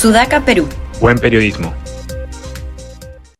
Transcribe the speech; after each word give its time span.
Sudaca, 0.00 0.40
Perú. 0.40 0.66
Buen 0.98 1.18
periodismo. 1.18 1.74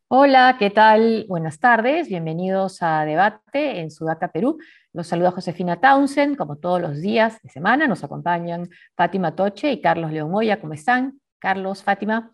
Hola, 0.08 0.56
¿qué 0.58 0.68
tal? 0.68 1.24
Buenas 1.26 1.58
tardes, 1.58 2.06
bienvenidos 2.06 2.82
a 2.82 3.06
Debate 3.06 3.80
en 3.80 3.90
Sudaca, 3.90 4.28
Perú. 4.30 4.58
Los 4.92 5.06
saluda 5.06 5.30
Josefina 5.30 5.80
Townsend, 5.80 6.36
como 6.36 6.56
todos 6.56 6.78
los 6.78 7.00
días 7.00 7.40
de 7.42 7.48
semana. 7.48 7.86
Nos 7.86 8.04
acompañan 8.04 8.68
Fátima 8.94 9.34
Toche 9.34 9.72
y 9.72 9.80
Carlos 9.80 10.12
León 10.12 10.30
Moya. 10.30 10.60
¿Cómo 10.60 10.74
están? 10.74 11.18
Carlos, 11.38 11.82
Fátima. 11.82 12.30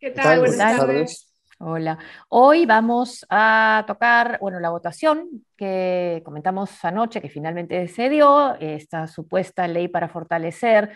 ¿Qué 0.00 0.12
tal? 0.12 0.38
Buenas 0.38 0.56
tardes. 0.56 1.28
Hola. 1.58 1.98
Hoy 2.30 2.64
vamos 2.64 3.26
a 3.28 3.84
tocar, 3.86 4.38
bueno, 4.40 4.60
la 4.60 4.70
votación 4.70 5.44
que 5.58 6.22
comentamos 6.24 6.82
anoche, 6.86 7.20
que 7.20 7.28
finalmente 7.28 7.86
se 7.88 8.08
dio, 8.08 8.54
esta 8.58 9.06
supuesta 9.06 9.68
ley 9.68 9.88
para 9.88 10.08
fortalecer 10.08 10.90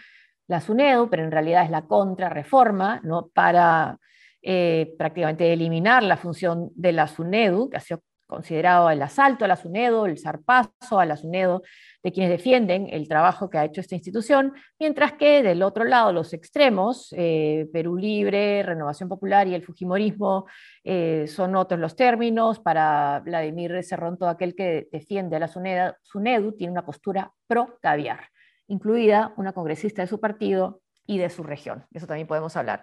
la 0.49 0.61
SUNEDU, 0.61 1.09
pero 1.11 1.25
en 1.25 1.31
realidad 1.31 1.65
es 1.65 1.71
la 1.71 1.87
contrarreforma, 1.87 3.01
¿no? 3.03 3.29
Para 3.29 3.99
eh, 4.43 4.95
prácticamente 4.99 5.53
eliminar 5.53 6.03
la 6.03 6.17
función 6.17 6.71
de 6.75 6.93
la 6.93 7.09
SUNEDU, 7.09 7.69
que 7.69 7.79
ha 7.79 7.81
sido 7.81 8.03
considerado 8.27 8.91
el 8.91 9.01
asalto 9.03 9.45
a 9.45 9.49
la 9.49 9.57
SUNEDU, 9.57 10.07
el 10.07 10.19
zarpazo 10.19 10.99
a 10.99 11.07
la 11.07 11.17
SUNEDU 11.17 11.63
de 12.03 12.13
quienes 12.13 12.31
defienden 12.31 12.89
el 12.91 13.09
trabajo 13.09 13.49
que 13.49 13.59
ha 13.59 13.65
hecho 13.65 13.81
esta 13.81 13.95
institución, 13.95 14.53
mientras 14.79 15.13
que 15.15 15.43
del 15.43 15.63
otro 15.63 15.85
lado, 15.85 16.13
los 16.13 16.33
extremos, 16.33 17.13
eh, 17.17 17.69
Perú 17.73 17.97
Libre, 17.97 18.63
Renovación 18.63 19.09
Popular 19.09 19.47
y 19.47 19.55
el 19.55 19.65
Fujimorismo, 19.65 20.47
eh, 20.85 21.27
son 21.29 21.57
otros 21.57 21.81
los 21.81 21.97
términos. 21.97 22.61
Para 22.61 23.21
Vladimir 23.25 23.83
Cerrón, 23.83 24.19
todo 24.19 24.29
aquel 24.29 24.55
que 24.55 24.89
defiende 24.91 25.37
a 25.37 25.41
la 25.41 25.49
SUNEDU, 25.49 25.95
SUNEDU 26.03 26.53
tiene 26.53 26.73
una 26.73 26.85
postura 26.85 27.33
pro-caviar 27.47 28.21
incluida 28.69 29.33
una 29.37 29.53
congresista 29.53 30.03
de 30.03 30.09
su 30.09 30.21
partido 30.21 30.81
y 31.07 31.19
de 31.19 31.31
su 31.31 31.43
región. 31.43 31.87
Eso 31.93 32.07
también 32.07 32.27
podemos 32.27 32.57
hablar. 32.57 32.83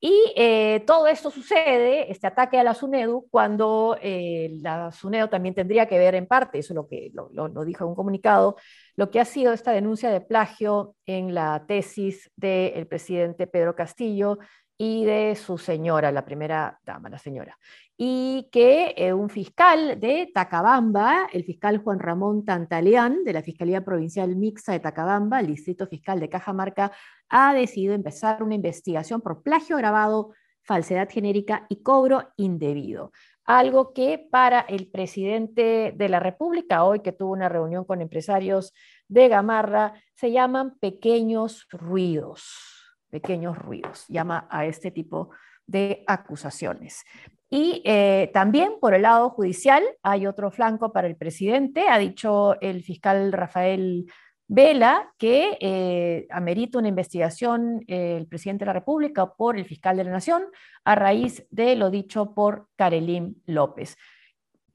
Y 0.00 0.32
eh, 0.36 0.84
todo 0.86 1.08
esto 1.08 1.28
sucede, 1.28 2.10
este 2.12 2.28
ataque 2.28 2.56
a 2.58 2.62
la 2.62 2.74
SUNEDU, 2.74 3.26
cuando 3.30 3.98
eh, 4.00 4.56
la 4.60 4.92
SUNEDU 4.92 5.26
también 5.26 5.56
tendría 5.56 5.86
que 5.86 5.98
ver 5.98 6.14
en 6.14 6.28
parte, 6.28 6.60
eso 6.60 6.72
lo 6.72 6.86
que 6.86 7.10
lo, 7.12 7.64
dijo 7.64 7.82
en 7.82 7.90
un 7.90 7.96
comunicado, 7.96 8.56
lo 8.94 9.10
que 9.10 9.18
ha 9.18 9.24
sido 9.24 9.52
esta 9.52 9.72
denuncia 9.72 10.10
de 10.10 10.20
plagio 10.20 10.94
en 11.04 11.34
la 11.34 11.64
tesis 11.66 12.30
del 12.36 12.86
presidente 12.86 13.48
Pedro 13.48 13.74
Castillo 13.74 14.38
y 14.80 15.04
de 15.04 15.34
su 15.34 15.58
señora, 15.58 16.12
la 16.12 16.24
primera 16.24 16.80
dama, 16.86 17.08
la 17.08 17.18
señora. 17.18 17.58
Y 17.96 18.48
que 18.52 18.94
eh, 18.96 19.12
un 19.12 19.28
fiscal 19.28 19.98
de 19.98 20.30
Tacabamba, 20.32 21.26
el 21.32 21.42
fiscal 21.42 21.78
Juan 21.78 21.98
Ramón 21.98 22.44
Tantaleán, 22.44 23.24
de 23.24 23.32
la 23.32 23.42
Fiscalía 23.42 23.84
Provincial 23.84 24.36
Mixta 24.36 24.70
de 24.70 24.78
Tacabamba, 24.78 25.40
el 25.40 25.48
Distrito 25.48 25.88
Fiscal 25.88 26.20
de 26.20 26.28
Cajamarca, 26.28 26.92
ha 27.28 27.52
decidido 27.54 27.92
empezar 27.92 28.40
una 28.40 28.54
investigación 28.54 29.20
por 29.20 29.42
plagio 29.42 29.76
grabado, 29.76 30.32
falsedad 30.62 31.08
genérica 31.10 31.66
y 31.68 31.82
cobro 31.82 32.28
indebido. 32.36 33.10
Algo 33.44 33.92
que 33.92 34.28
para 34.30 34.60
el 34.60 34.88
presidente 34.88 35.92
de 35.96 36.08
la 36.08 36.20
República, 36.20 36.84
hoy 36.84 37.00
que 37.00 37.12
tuvo 37.12 37.32
una 37.32 37.48
reunión 37.48 37.84
con 37.84 38.00
empresarios 38.00 38.72
de 39.08 39.26
Gamarra, 39.26 39.94
se 40.14 40.30
llaman 40.30 40.78
pequeños 40.78 41.66
ruidos 41.70 42.77
pequeños 43.10 43.58
ruidos, 43.58 44.04
llama 44.08 44.46
a 44.50 44.66
este 44.66 44.90
tipo 44.90 45.30
de 45.66 46.04
acusaciones. 46.06 47.04
Y 47.50 47.82
eh, 47.84 48.30
también 48.34 48.72
por 48.80 48.94
el 48.94 49.02
lado 49.02 49.30
judicial 49.30 49.82
hay 50.02 50.26
otro 50.26 50.50
flanco 50.50 50.92
para 50.92 51.06
el 51.06 51.16
presidente, 51.16 51.88
ha 51.88 51.98
dicho 51.98 52.60
el 52.60 52.82
fiscal 52.82 53.32
Rafael 53.32 54.06
Vela 54.50 55.12
que 55.18 55.58
eh, 55.60 56.26
amerita 56.30 56.78
una 56.78 56.88
investigación 56.88 57.84
eh, 57.86 58.16
el 58.16 58.26
presidente 58.26 58.64
de 58.64 58.66
la 58.66 58.72
República 58.74 59.34
por 59.34 59.58
el 59.58 59.64
fiscal 59.64 59.96
de 59.96 60.04
la 60.04 60.10
Nación 60.10 60.44
a 60.84 60.94
raíz 60.94 61.46
de 61.50 61.76
lo 61.76 61.90
dicho 61.90 62.34
por 62.34 62.68
Karelim 62.76 63.34
López. 63.46 63.96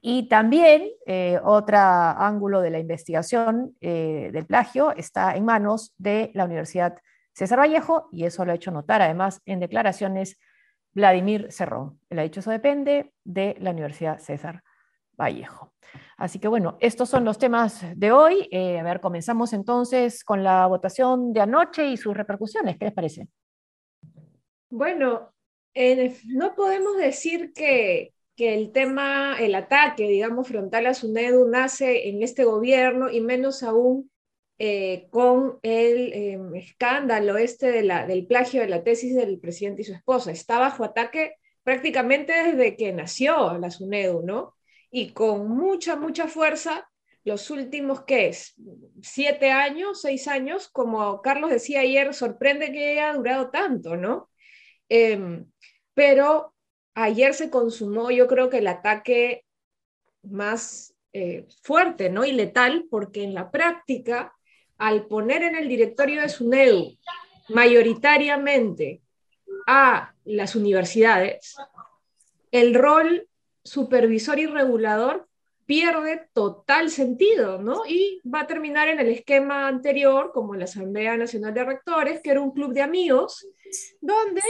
Y 0.05 0.27
también 0.27 0.89
otro 1.45 1.77
ángulo 1.77 2.59
de 2.59 2.71
la 2.71 2.79
investigación 2.79 3.73
del 3.79 4.45
plagio 4.45 4.91
está 4.91 5.33
en 5.33 5.45
manos 5.45 5.93
de 5.97 6.29
la 6.33 6.43
Universidad 6.43 6.97
César 7.33 7.59
Vallejo, 7.59 8.09
y 8.11 8.25
eso 8.25 8.45
lo 8.45 8.51
ha 8.51 8.55
hecho 8.55 8.71
notar 8.71 9.01
además 9.01 9.41
en 9.45 9.59
declaraciones 9.59 10.37
Vladimir 10.93 11.51
Cerrón. 11.51 11.99
Él 12.09 12.19
ha 12.19 12.23
dicho 12.23 12.39
eso 12.39 12.51
depende 12.51 13.13
de 13.23 13.55
la 13.59 13.71
Universidad 13.71 14.19
César 14.19 14.63
Vallejo. 15.19 15.73
Así 16.17 16.39
que 16.39 16.47
bueno, 16.47 16.77
estos 16.79 17.09
son 17.09 17.25
los 17.25 17.37
temas 17.37 17.83
de 17.95 18.11
hoy. 18.11 18.47
Eh, 18.51 18.79
a 18.79 18.83
ver, 18.83 18.99
comenzamos 18.99 19.53
entonces 19.53 20.23
con 20.23 20.43
la 20.43 20.65
votación 20.67 21.33
de 21.33 21.41
anoche 21.41 21.87
y 21.87 21.97
sus 21.97 22.15
repercusiones. 22.15 22.77
¿Qué 22.77 22.85
les 22.85 22.93
parece? 22.93 23.27
Bueno, 24.69 25.33
no 26.27 26.55
podemos 26.55 26.97
decir 26.97 27.53
que, 27.53 28.13
que, 28.35 28.55
el 28.55 28.71
tema, 28.71 29.37
el 29.39 29.53
ataque, 29.55 30.07
digamos, 30.07 30.47
frontal 30.47 30.87
a 30.87 30.93
SUNEDU 30.93 31.47
nace 31.47 32.09
en 32.09 32.23
este 32.23 32.43
gobierno 32.43 33.09
y 33.09 33.21
menos 33.21 33.61
aún 33.63 34.09
eh, 34.65 35.07
con 35.09 35.59
el 35.61 36.13
em, 36.13 36.55
escándalo 36.55 37.35
este 37.35 37.69
de 37.69 37.83
la, 37.83 38.07
del 38.07 38.25
plagio 38.25 38.61
de 38.61 38.69
la 38.69 38.81
tesis 38.81 39.13
del 39.13 39.37
presidente 39.37 39.81
y 39.81 39.85
su 39.85 39.91
esposa. 39.91 40.31
Está 40.31 40.57
bajo 40.57 40.85
ataque 40.85 41.35
prácticamente 41.63 42.31
desde 42.31 42.77
que 42.77 42.93
nació 42.93 43.57
la 43.57 43.69
SUNEDU, 43.69 44.21
¿no? 44.23 44.55
Y 44.89 45.09
con 45.11 45.49
mucha, 45.49 45.97
mucha 45.97 46.29
fuerza 46.29 46.89
los 47.25 47.49
últimos, 47.49 48.05
¿qué 48.05 48.29
es? 48.29 48.55
Siete 49.01 49.51
años, 49.51 49.99
seis 49.99 50.29
años, 50.29 50.69
como 50.69 51.21
Carlos 51.21 51.49
decía 51.49 51.81
ayer, 51.81 52.13
sorprende 52.13 52.71
que 52.71 52.91
haya 52.91 53.13
durado 53.15 53.49
tanto, 53.49 53.97
¿no? 53.97 54.29
Em, 54.87 55.45
pero 55.93 56.53
ayer 56.93 57.33
se 57.33 57.49
consumó, 57.49 58.11
yo 58.11 58.27
creo 58.27 58.49
que 58.49 58.59
el 58.59 58.67
ataque 58.67 59.43
más 60.21 60.95
eh, 61.11 61.47
fuerte, 61.63 62.09
¿no? 62.09 62.23
Y 62.23 62.31
letal, 62.31 62.85
porque 62.89 63.23
en 63.23 63.33
la 63.33 63.51
práctica 63.51 64.33
al 64.83 65.07
poner 65.07 65.43
en 65.43 65.55
el 65.55 65.69
directorio 65.69 66.21
de 66.21 66.27
SUNEDU 66.27 66.97
mayoritariamente 67.47 69.01
a 69.65 70.13
las 70.25 70.57
universidades, 70.57 71.55
el 72.51 72.75
rol 72.75 73.29
supervisor 73.63 74.39
y 74.39 74.45
regulador 74.45 75.25
pierde 75.65 76.27
total 76.33 76.89
sentido, 76.89 77.61
¿no? 77.61 77.85
Y 77.87 78.19
va 78.27 78.41
a 78.41 78.47
terminar 78.47 78.89
en 78.89 78.99
el 78.99 79.07
esquema 79.07 79.69
anterior, 79.69 80.31
como 80.33 80.53
la 80.53 80.65
Asamblea 80.65 81.15
Nacional 81.15 81.53
de 81.53 81.63
Rectores, 81.63 82.19
que 82.21 82.31
era 82.31 82.41
un 82.41 82.51
club 82.51 82.73
de 82.73 82.81
amigos, 82.81 83.47
donde, 84.01 84.41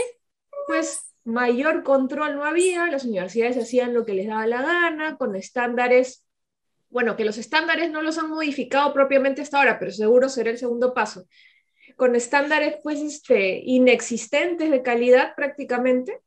pues, 0.66 1.14
mayor 1.22 1.84
control 1.84 2.34
no 2.34 2.44
había, 2.44 2.90
las 2.90 3.04
universidades 3.04 3.56
hacían 3.56 3.94
lo 3.94 4.04
que 4.04 4.14
les 4.14 4.26
daba 4.26 4.48
la 4.48 4.62
gana, 4.62 5.16
con 5.16 5.36
estándares 5.36 6.23
bueno, 6.94 7.16
que 7.16 7.24
los 7.24 7.38
estándares 7.38 7.90
no 7.90 8.02
los 8.02 8.18
han 8.18 8.30
modificado 8.30 8.92
propiamente 8.92 9.42
hasta 9.42 9.58
ahora, 9.58 9.80
pero 9.80 9.90
seguro 9.90 10.28
será 10.28 10.50
el 10.50 10.58
segundo 10.58 10.94
paso, 10.94 11.26
con 11.96 12.14
estándares 12.14 12.76
pues 12.84 13.00
este, 13.00 13.60
inexistentes 13.64 14.70
de 14.70 14.80
calidad 14.80 15.34
prácticamente, 15.34 16.20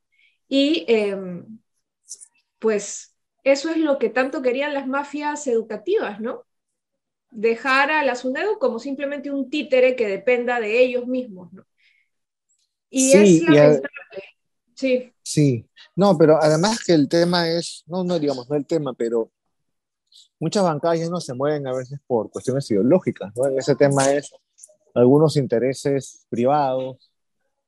y 0.50 0.84
em, 0.90 1.60
pues 2.60 3.16
eso 3.46 3.70
es 3.70 3.78
lo 3.78 3.98
que 3.98 4.10
tanto 4.10 4.42
querían 4.42 4.74
las 4.74 4.88
mafias 4.88 5.48
educativas, 5.48 6.20
¿no? 6.20 6.44
Dejar 7.32 7.90
a 7.90 8.04
la 8.04 8.16
SUNEDU 8.16 8.60
como 8.60 8.80
simplemente 8.80 9.32
un 9.32 9.50
títere 9.50 9.96
que 9.96 10.10
dependa 10.10 10.60
de 10.60 10.82
ellos 10.82 11.08
mismos, 11.08 11.54
¿no? 11.54 11.66
Y 12.90 13.14
es 13.14 13.42
lamentable. 13.44 13.90
Sí. 14.76 15.14
Sí, 15.24 15.66
no, 15.96 16.18
pero 16.18 16.38
además 16.42 16.84
que 16.84 16.92
el 16.92 17.08
tema 17.08 17.50
es, 17.50 17.86
no, 17.88 18.04
no 18.04 18.20
digamos, 18.20 18.50
no 18.50 18.58
el 18.58 18.66
tema, 18.66 18.94
pero 18.94 19.32
muchas 20.40 20.64
bancadas 20.64 21.10
no 21.10 21.20
se 21.20 21.34
mueven 21.34 21.68
a 21.68 21.74
veces 21.74 22.00
por 22.08 22.30
cuestiones 22.30 22.70
ideológicas, 22.72 23.32
¿no? 23.36 23.48
Ese 23.58 23.76
tema 23.76 24.12
es 24.12 24.32
algunos 24.94 25.38
intereses 25.38 26.26
privados, 26.30 27.12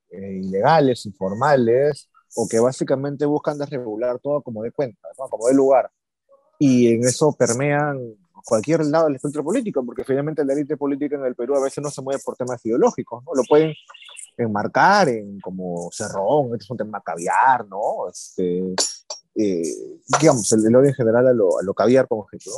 eh, 0.10 0.40
ilegales, 0.44 1.06
informales, 1.06 2.10
o 2.36 2.48
que 2.48 2.60
básicamente 2.60 3.26
buscan 3.26 3.58
desregular 3.58 4.20
todo 4.20 4.42
como 4.42 4.64
de 4.64 4.72
cuenta, 4.72 5.08
¿no? 5.18 5.28
como 5.30 5.48
de 5.48 5.54
lugar. 5.54 5.92
Y 6.58 6.94
en 6.94 7.04
eso 7.04 7.34
permean 7.34 8.16
cualquier 8.46 8.86
lado 8.86 9.06
del 9.06 9.16
espectro 9.16 9.44
político, 9.44 9.86
porque 9.86 10.04
finalmente 10.04 10.44
la 10.46 10.54
élite 10.54 10.78
política 10.78 11.16
en 11.16 11.26
el 11.26 11.36
Perú 11.36 11.56
a 11.56 11.62
veces 11.62 11.84
no 11.84 11.90
se 11.90 12.02
mueve 12.02 12.22
por 12.24 12.36
temas 12.36 12.66
ideológicos, 12.66 13.24
¿no? 13.26 13.34
Lo 13.34 13.44
pueden 13.44 13.74
enmarcar 14.38 15.10
en 15.10 15.40
como 15.40 15.90
cerrón, 15.92 16.46
este 16.54 16.64
es 16.64 16.70
un 16.70 16.78
tema 16.78 17.02
caviar, 17.02 17.68
¿no? 17.68 18.10
Este, 18.10 18.64
eh, 19.42 19.64
digamos, 20.20 20.52
el, 20.52 20.76
odio 20.76 20.90
en 20.90 20.94
general 20.94 21.28
a 21.28 21.34
lo, 21.34 21.60
a 21.60 21.64
lo 21.64 21.74
caviar, 21.74 22.08
como 22.08 22.28
ejemplo, 22.28 22.52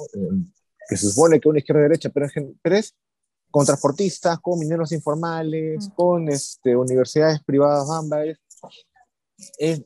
que 0.89 0.97
se 0.97 1.09
supone 1.09 1.39
que 1.39 1.47
una 1.47 1.59
izquierda 1.59 1.83
derecha, 1.83 2.09
pero, 2.09 2.27
pero, 2.61 2.75
es 2.75 2.95
con 3.51 3.65
transportistas, 3.65 4.39
con 4.39 4.57
mineros 4.57 4.91
informales, 4.91 5.87
mm. 5.87 5.91
con 5.91 6.29
este, 6.29 6.75
universidades 6.75 7.43
privadas 7.43 7.87
ambas. 7.91 8.37
Es, 9.57 9.83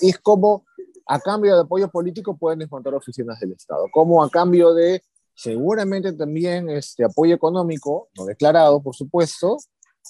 es 0.00 0.18
como 0.18 0.64
a 1.06 1.20
cambio 1.20 1.54
de 1.54 1.62
apoyo 1.62 1.90
político 1.90 2.36
pueden 2.36 2.62
encontrar 2.62 2.94
oficinas 2.94 3.38
del 3.40 3.52
Estado, 3.52 3.86
como 3.92 4.22
a 4.22 4.30
cambio 4.30 4.72
de 4.72 5.02
seguramente 5.34 6.12
también 6.12 6.70
este 6.70 7.04
apoyo 7.04 7.34
económico, 7.34 8.08
no 8.16 8.24
declarado, 8.24 8.82
por 8.82 8.94
supuesto, 8.94 9.58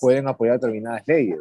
pueden 0.00 0.28
apoyar 0.28 0.60
determinadas 0.60 1.02
leyes. 1.06 1.40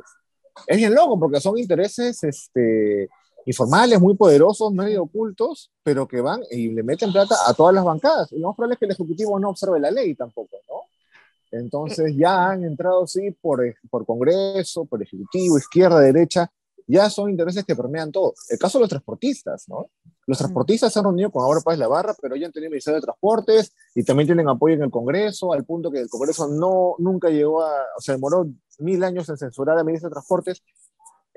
es 0.65 0.77
bien 0.77 0.95
loco 0.95 1.19
porque 1.19 1.39
son 1.39 1.57
intereses 1.57 2.23
este, 2.23 3.09
informales, 3.45 3.99
muy 3.99 4.15
poderosos, 4.15 4.71
medio 4.73 5.03
ocultos, 5.03 5.71
pero 5.83 6.07
que 6.07 6.21
van 6.21 6.41
y 6.51 6.69
le 6.69 6.83
meten 6.83 7.11
plata 7.11 7.35
a 7.47 7.53
todas 7.53 7.73
las 7.73 7.83
bancadas. 7.83 8.31
Y 8.31 8.39
lo 8.39 8.49
más 8.49 8.55
probable 8.55 8.75
es 8.75 8.79
que 8.79 8.85
el 8.85 8.91
Ejecutivo 8.91 9.39
no 9.39 9.49
observe 9.49 9.79
la 9.79 9.91
ley 9.91 10.15
tampoco, 10.15 10.57
¿no? 10.69 10.81
Entonces 11.51 12.15
ya 12.15 12.49
han 12.49 12.63
entrado, 12.63 13.05
sí, 13.07 13.31
por, 13.41 13.61
por 13.89 14.05
Congreso, 14.05 14.85
por 14.85 15.01
Ejecutivo, 15.01 15.57
izquierda, 15.57 15.99
derecha, 15.99 16.49
ya 16.87 17.09
son 17.09 17.29
intereses 17.29 17.65
que 17.65 17.75
permean 17.75 18.11
todo. 18.11 18.33
El 18.49 18.57
caso 18.57 18.77
de 18.77 18.83
los 18.83 18.89
transportistas, 18.89 19.67
¿no? 19.67 19.89
Los 20.27 20.37
transportistas 20.37 20.93
se 20.93 20.99
han 20.99 21.05
reunido 21.05 21.31
con 21.31 21.43
Ahora 21.43 21.61
Paz 21.61 21.77
La 21.77 21.87
Barra, 21.87 22.15
pero 22.21 22.35
ya 22.35 22.47
han 22.47 22.51
tenido 22.51 22.69
Ministerio 22.69 22.99
de 22.99 23.05
Transportes 23.05 23.73
y 23.95 24.03
también 24.03 24.27
tienen 24.27 24.47
apoyo 24.47 24.75
en 24.75 24.83
el 24.83 24.91
Congreso, 24.91 25.53
al 25.53 25.65
punto 25.65 25.91
que 25.91 25.99
el 25.99 26.09
Congreso 26.09 26.47
no, 26.47 26.95
nunca 26.99 27.29
llegó 27.29 27.63
a, 27.63 27.71
o 27.97 28.01
sea, 28.01 28.15
demoró 28.15 28.47
mil 28.79 29.03
años 29.03 29.27
en 29.29 29.37
censurar 29.37 29.77
al 29.77 29.85
ministro 29.85 30.09
de 30.09 30.13
Transportes. 30.13 30.63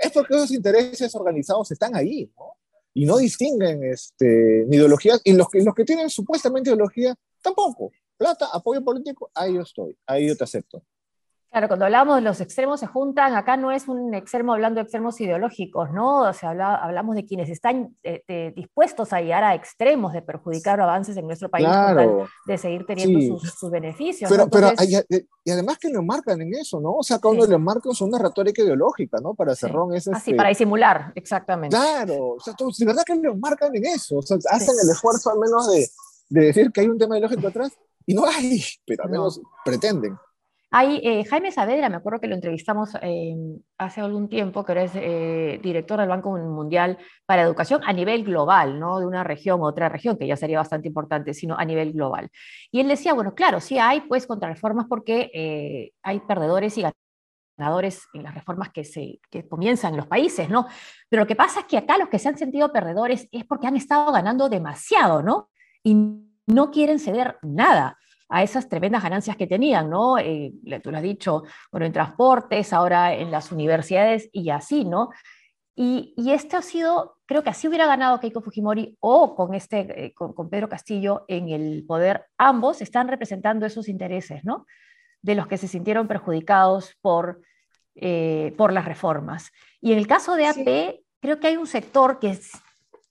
Es 0.05 0.12
porque 0.12 0.35
esos 0.35 0.51
intereses 0.51 1.15
organizados 1.15 1.71
están 1.71 1.97
ahí, 1.97 2.31
¿no? 2.37 2.53
Y 2.93 3.06
no 3.06 3.19
distinguen 3.19 3.83
este, 3.85 4.65
ni 4.69 4.77
ideologías, 4.77 5.21
y 5.25 5.33
los 5.33 5.49
que, 5.49 5.62
los 5.62 5.75
que 5.75 5.85
tienen 5.85 6.09
supuestamente 6.11 6.71
ideología, 6.71 7.15
tampoco. 7.43 7.91
Plata, 8.17 8.49
apoyo 8.53 8.85
político, 8.85 9.31
ahí 9.35 9.55
yo 9.55 9.62
estoy, 9.62 9.97
ahí 10.06 10.29
yo 10.29 10.37
te 10.37 10.45
acepto. 10.45 10.85
Claro, 11.55 11.69
cuando 11.69 11.85
hablamos 11.85 12.17
de 12.17 12.23
los 12.23 12.41
extremos 12.41 12.81
se 12.81 12.89
juntan, 12.89 13.37
acá 13.37 13.56
no 13.56 13.71
es 13.71 13.87
un 13.87 14.12
extremo 14.12 14.55
hablando 14.55 14.79
de 14.79 14.83
extremos 14.83 15.21
ideológicos, 15.21 15.93
¿no? 15.93 16.23
O 16.23 16.33
sea, 16.33 16.51
hablamos 16.51 17.15
de 17.15 17.25
quienes 17.25 17.49
están 17.49 17.97
eh, 18.03 18.53
dispuestos 18.56 19.12
a 19.12 19.21
llegar 19.21 19.45
a 19.45 19.55
extremos 19.55 20.12
de 20.12 20.21
perjudicar 20.21 20.81
avances 20.81 21.17
en 21.17 21.29
nuestro 21.29 21.49
país, 21.49 21.69
de 22.47 22.59
seguir 22.59 22.85
teniendo 22.87 23.39
sus, 23.39 23.71
beneficios. 23.71 24.29
Pero, 24.29 24.51
pero 24.51 24.73
y, 25.45 25.51
además 25.53 25.79
que 25.79 25.91
lo 25.91 26.03
marcan 26.03 26.41
en 26.41 26.55
eso, 26.55 26.81
¿no? 26.81 26.95
O 26.95 27.05
sea, 27.05 27.21
cuando 27.21 27.47
le 27.47 27.56
marcan 27.56 27.95
son 27.95 28.09
una 28.09 28.19
retórica 28.19 28.61
ideológica, 28.61 29.19
¿no? 29.23 29.35
Para 29.35 29.55
Cerrón 29.55 29.95
es 29.95 30.09
Así, 30.09 30.31
este 30.31 30.35
para 30.35 30.49
disimular, 30.49 31.12
exactamente. 31.15 31.77
Claro, 31.77 32.31
o 32.31 32.41
sea, 32.41 32.55
de 32.59 32.85
verdad 32.85 33.05
que 33.06 33.15
lo 33.15 33.37
marcan 33.37 33.73
en 33.77 33.85
eso, 33.85 34.17
o 34.17 34.23
sea, 34.23 34.39
hacen 34.51 34.75
el 34.83 34.91
esfuerzo 34.91 35.31
al 35.31 35.39
menos 35.39 35.71
de, 35.71 35.89
de, 36.31 36.47
decir 36.47 36.73
que 36.73 36.81
hay 36.81 36.89
un 36.89 36.99
tema 36.99 37.17
ideológico 37.17 37.47
atrás 37.47 37.71
y 38.06 38.12
no 38.12 38.27
hay, 38.27 38.61
pero 38.85 39.05
al 39.05 39.11
menos 39.11 39.41
pretenden. 39.65 40.19
Hay, 40.76 41.00
eh, 41.05 41.25
Jaime 41.26 41.53
Saavedra, 41.53 41.88
me 41.88 41.94
acuerdo 41.94 42.21
que 42.21 42.26
lo 42.26 42.35
entrevistamos 42.35 42.97
eh, 43.00 43.37
hace 43.79 44.00
algún 44.00 44.29
tiempo, 44.29 44.65
que 44.65 44.82
es 44.82 44.91
eh, 44.97 45.61
director 45.62 46.00
del 46.00 46.09
Banco 46.09 46.37
Mundial 46.37 46.99
para 47.26 47.43
Educación 47.43 47.81
a 47.87 47.93
nivel 47.93 48.25
global, 48.25 48.81
no 48.81 48.99
de 48.99 49.06
una 49.06 49.23
región 49.23 49.61
u 49.61 49.67
otra 49.67 49.88
región, 49.88 50.19
que 50.19 50.26
ya 50.26 50.37
sería 50.37 50.59
bastante 50.59 50.88
importante, 50.88 51.32
sino 51.32 51.56
a 51.56 51.65
nivel 51.65 51.93
global. 51.93 52.29
Y 52.73 52.81
él 52.81 52.88
decía, 52.88 53.15
bueno, 53.15 53.37
claro, 53.37 53.61
sí 53.61 53.79
hay 53.79 54.00
pues 54.00 54.26
contrarreformas 54.26 54.87
porque 54.88 55.93
hay 56.03 56.19
perdedores 56.26 56.77
y 56.77 56.85
ganadores 57.56 58.09
en 58.12 58.25
las 58.25 58.35
reformas 58.35 58.73
que, 58.73 58.82
se, 58.82 59.20
que 59.31 59.47
comienzan 59.49 59.93
en 59.93 59.99
los 59.99 60.09
países, 60.09 60.50
¿no? 60.50 60.67
Pero 61.09 61.23
lo 61.23 61.29
que 61.29 61.37
pasa 61.37 61.61
es 61.61 61.67
que 61.67 61.79
acá 61.79 61.99
los 61.99 62.09
que 62.09 62.19
se 62.19 62.31
han 62.31 62.37
sentido 62.37 62.73
perdedores 62.73 63.29
es 63.31 63.44
porque 63.44 63.69
han 63.69 63.77
estado 63.77 64.11
ganando 64.11 64.49
demasiado, 64.49 65.23
¿no? 65.23 65.50
Y 65.85 65.94
no 66.49 66.73
quieren 66.73 66.99
ceder 66.99 67.38
nada 67.43 67.97
a 68.29 68.43
esas 68.43 68.69
tremendas 68.69 69.03
ganancias 69.03 69.37
que 69.37 69.47
tenían, 69.47 69.91
¿no? 69.91 70.19
Eh, 70.19 70.53
tú 70.82 70.91
lo 70.91 70.97
has 70.97 71.03
dicho, 71.03 71.44
bueno, 71.71 71.87
en 71.87 71.93
transportes, 71.93 72.73
ahora 72.73 73.15
en 73.15 73.31
las 73.31 73.53
universidades 73.53 74.29
y 74.32 74.50
así, 74.50 74.85
¿no? 74.85 75.11
Y, 75.76 76.15
y 76.17 76.32
esto 76.32 76.56
ha 76.56 76.62
sido, 76.62 77.19
creo 77.26 77.43
que 77.43 77.50
así 77.50 77.67
hubiera 77.67 77.87
ganado 77.87 78.21
Keiko 78.21 78.41
Fujimori 78.41 78.97
o 79.00 79.35
con, 79.35 79.55
este, 79.55 80.06
eh, 80.06 80.15
con, 80.15 80.49
Pedro 80.49 80.69
Castillo 80.69 81.25
en 81.29 81.49
el 81.49 81.85
poder, 81.87 82.26
ambos 82.38 82.81
están 82.81 83.09
representando 83.09 83.67
esos 83.67 83.88
intereses, 83.88 84.44
¿no? 84.44 84.67
De 85.20 85.35
los 85.35 85.47
que 85.47 85.59
se 85.59 85.69
sintieron 85.69 86.06
perjudicados 86.06 86.97
por, 87.00 87.41
eh, 87.97 88.55
por 88.56 88.73
las 88.73 88.85
reformas. 88.85 89.50
Y 89.81 89.93
en 89.93 89.99
el 89.99 90.06
caso 90.06 90.37
de 90.37 90.47
AP, 90.47 91.05
creo 91.20 91.41
que 91.41 91.49
hay 91.49 91.56
un 91.56 91.67
sector 91.67 92.19
que 92.20 92.38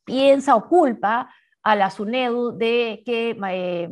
piensa 0.06 0.56
o 0.56 0.68
culpa 0.68 1.30
a 1.64 1.76
la 1.76 1.90
SUNEDU 1.90 2.58
de 2.58 3.02
que 3.06 3.38
eh, 3.50 3.90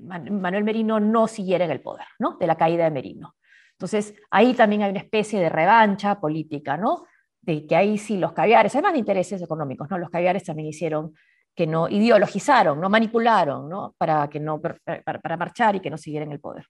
Manuel 0.00 0.64
Merino 0.64 1.00
no 1.00 1.26
siguiera 1.26 1.64
en 1.64 1.72
el 1.72 1.80
poder, 1.80 2.06
¿no? 2.18 2.36
De 2.38 2.46
la 2.46 2.56
caída 2.56 2.84
de 2.84 2.90
Merino. 2.90 3.34
Entonces, 3.72 4.14
ahí 4.30 4.54
también 4.54 4.82
hay 4.82 4.90
una 4.90 5.00
especie 5.00 5.40
de 5.40 5.48
revancha 5.48 6.20
política, 6.20 6.76
¿no? 6.76 7.06
De 7.40 7.66
que 7.66 7.76
ahí 7.76 7.98
sí 7.98 8.16
los 8.16 8.32
caviares, 8.32 8.74
además 8.74 8.92
de 8.92 9.00
intereses 9.00 9.42
económicos, 9.42 9.90
¿no? 9.90 9.98
Los 9.98 10.10
caviares 10.10 10.44
también 10.44 10.68
hicieron 10.68 11.14
que 11.54 11.66
no 11.66 11.88
ideologizaron, 11.88 12.80
no 12.80 12.88
manipularon, 12.88 13.68
¿no? 13.68 13.94
Para, 13.98 14.28
que 14.28 14.38
no, 14.38 14.60
para, 14.60 15.36
marchar 15.36 15.74
y 15.74 15.80
que 15.80 15.90
no 15.90 15.98
siguieran 15.98 16.30
el 16.30 16.38
poder. 16.38 16.66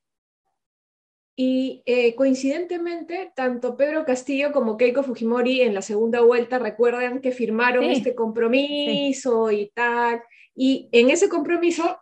Y 1.36 1.82
eh, 1.86 2.14
coincidentemente, 2.14 3.32
tanto 3.36 3.76
Pedro 3.76 4.04
Castillo 4.04 4.50
como 4.50 4.76
Keiko 4.76 5.02
Fujimori 5.02 5.60
en 5.60 5.74
la 5.74 5.82
segunda 5.82 6.22
vuelta 6.22 6.58
recuerdan 6.58 7.20
que 7.20 7.32
firmaron 7.32 7.84
este 7.84 8.14
compromiso 8.14 9.50
y 9.50 9.70
tal. 9.74 10.22
Y 10.60 10.88
en 10.90 11.10
ese 11.10 11.28
compromiso 11.28 12.00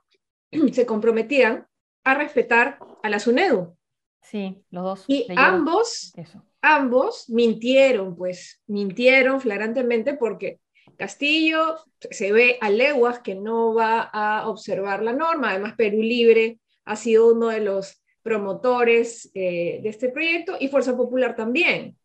se 0.72 0.86
comprometían 0.86 1.66
a 2.04 2.14
respetar 2.14 2.78
a 3.02 3.10
la 3.10 3.20
SUNEDU. 3.20 3.76
Sí, 4.22 4.64
los 4.70 4.82
dos. 4.82 5.04
Y 5.06 5.26
ambos, 5.36 6.14
ambos 6.62 7.28
mintieron, 7.28 8.16
pues, 8.16 8.62
mintieron 8.66 9.40
flagrantemente 9.40 10.14
porque 10.14 10.58
Castillo 10.96 11.76
se 12.10 12.32
ve 12.32 12.56
a 12.62 12.70
leguas 12.70 13.20
que 13.20 13.34
no 13.34 13.74
va 13.74 14.00
a 14.00 14.48
observar 14.48 15.02
la 15.02 15.12
norma. 15.12 15.50
Además, 15.50 15.74
Perú 15.76 16.02
Libre 16.02 16.58
ha 16.86 16.96
sido 16.96 17.34
uno 17.34 17.48
de 17.48 17.60
los 17.60 18.02
promotores 18.22 19.30
eh, 19.34 19.80
de 19.82 19.88
este 19.88 20.08
proyecto 20.08 20.56
y 20.58 20.68
Fuerza 20.68 20.96
Popular 20.96 21.36
también. 21.36 21.96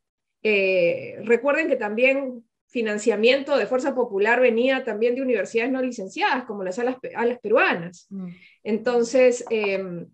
Eh, 0.44 1.15
recuerden 1.24 1.69
que 1.69 1.77
también 1.77 2.44
financiamiento 2.71 3.57
de 3.57 3.68
Fuerza 3.68 3.94
Popular 3.94 4.39
venía 4.39 4.83
también 4.83 5.13
de 5.13 5.21
universidades 5.21 5.71
no 5.71 5.81
licenciadas, 5.81 6.45
como 6.45 6.63
las 6.63 6.79
alas, 6.79 6.97
peruanas. 7.41 8.07
Mm. 8.09 8.27
Entonces, 8.63 9.45
em, 9.50 10.07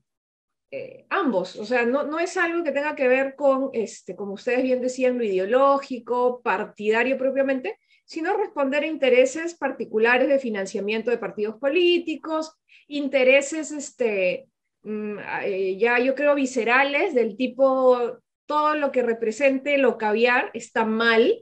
eh, 0.72 1.06
ambos, 1.10 1.56
o 1.56 1.66
sea, 1.66 1.86
no, 1.86 2.04
no 2.04 2.20
es 2.20 2.36
algo 2.36 2.64
que 2.64 2.72
tenga 2.72 2.96
que 2.96 3.08
ver 3.08 3.36
con, 3.36 3.70
este, 3.74 4.16
como 4.16 4.34
ustedes 4.34 4.64
bien 4.64 4.82
decían, 4.82 5.18
lo 5.18 5.24
ideológico, 5.24 6.42
partidario 6.42 7.18
propiamente, 7.18 7.78
sino 8.04 8.36
responder 8.36 8.84
a 8.84 8.88
intereses 8.88 9.54
particulares 9.56 10.28
de 10.28 10.40
financiamiento 10.40 11.12
de 11.12 11.20
partidos 11.20 11.58
políticos, 11.58 12.58
intereses, 12.88 13.72
este, 13.72 14.48
mm, 14.82 15.20
eh, 15.44 15.78
ya 15.78 16.00
yo 16.00 16.16
creo, 16.16 16.34
viscerales 16.34 17.14
del 17.14 17.38
tipo, 17.38 18.20
todo 18.48 18.76
lo 18.76 18.92
que 18.92 19.04
represente 19.04 19.78
lo 19.78 19.98
caviar 19.98 20.50
está 20.54 20.86
mal, 20.86 21.40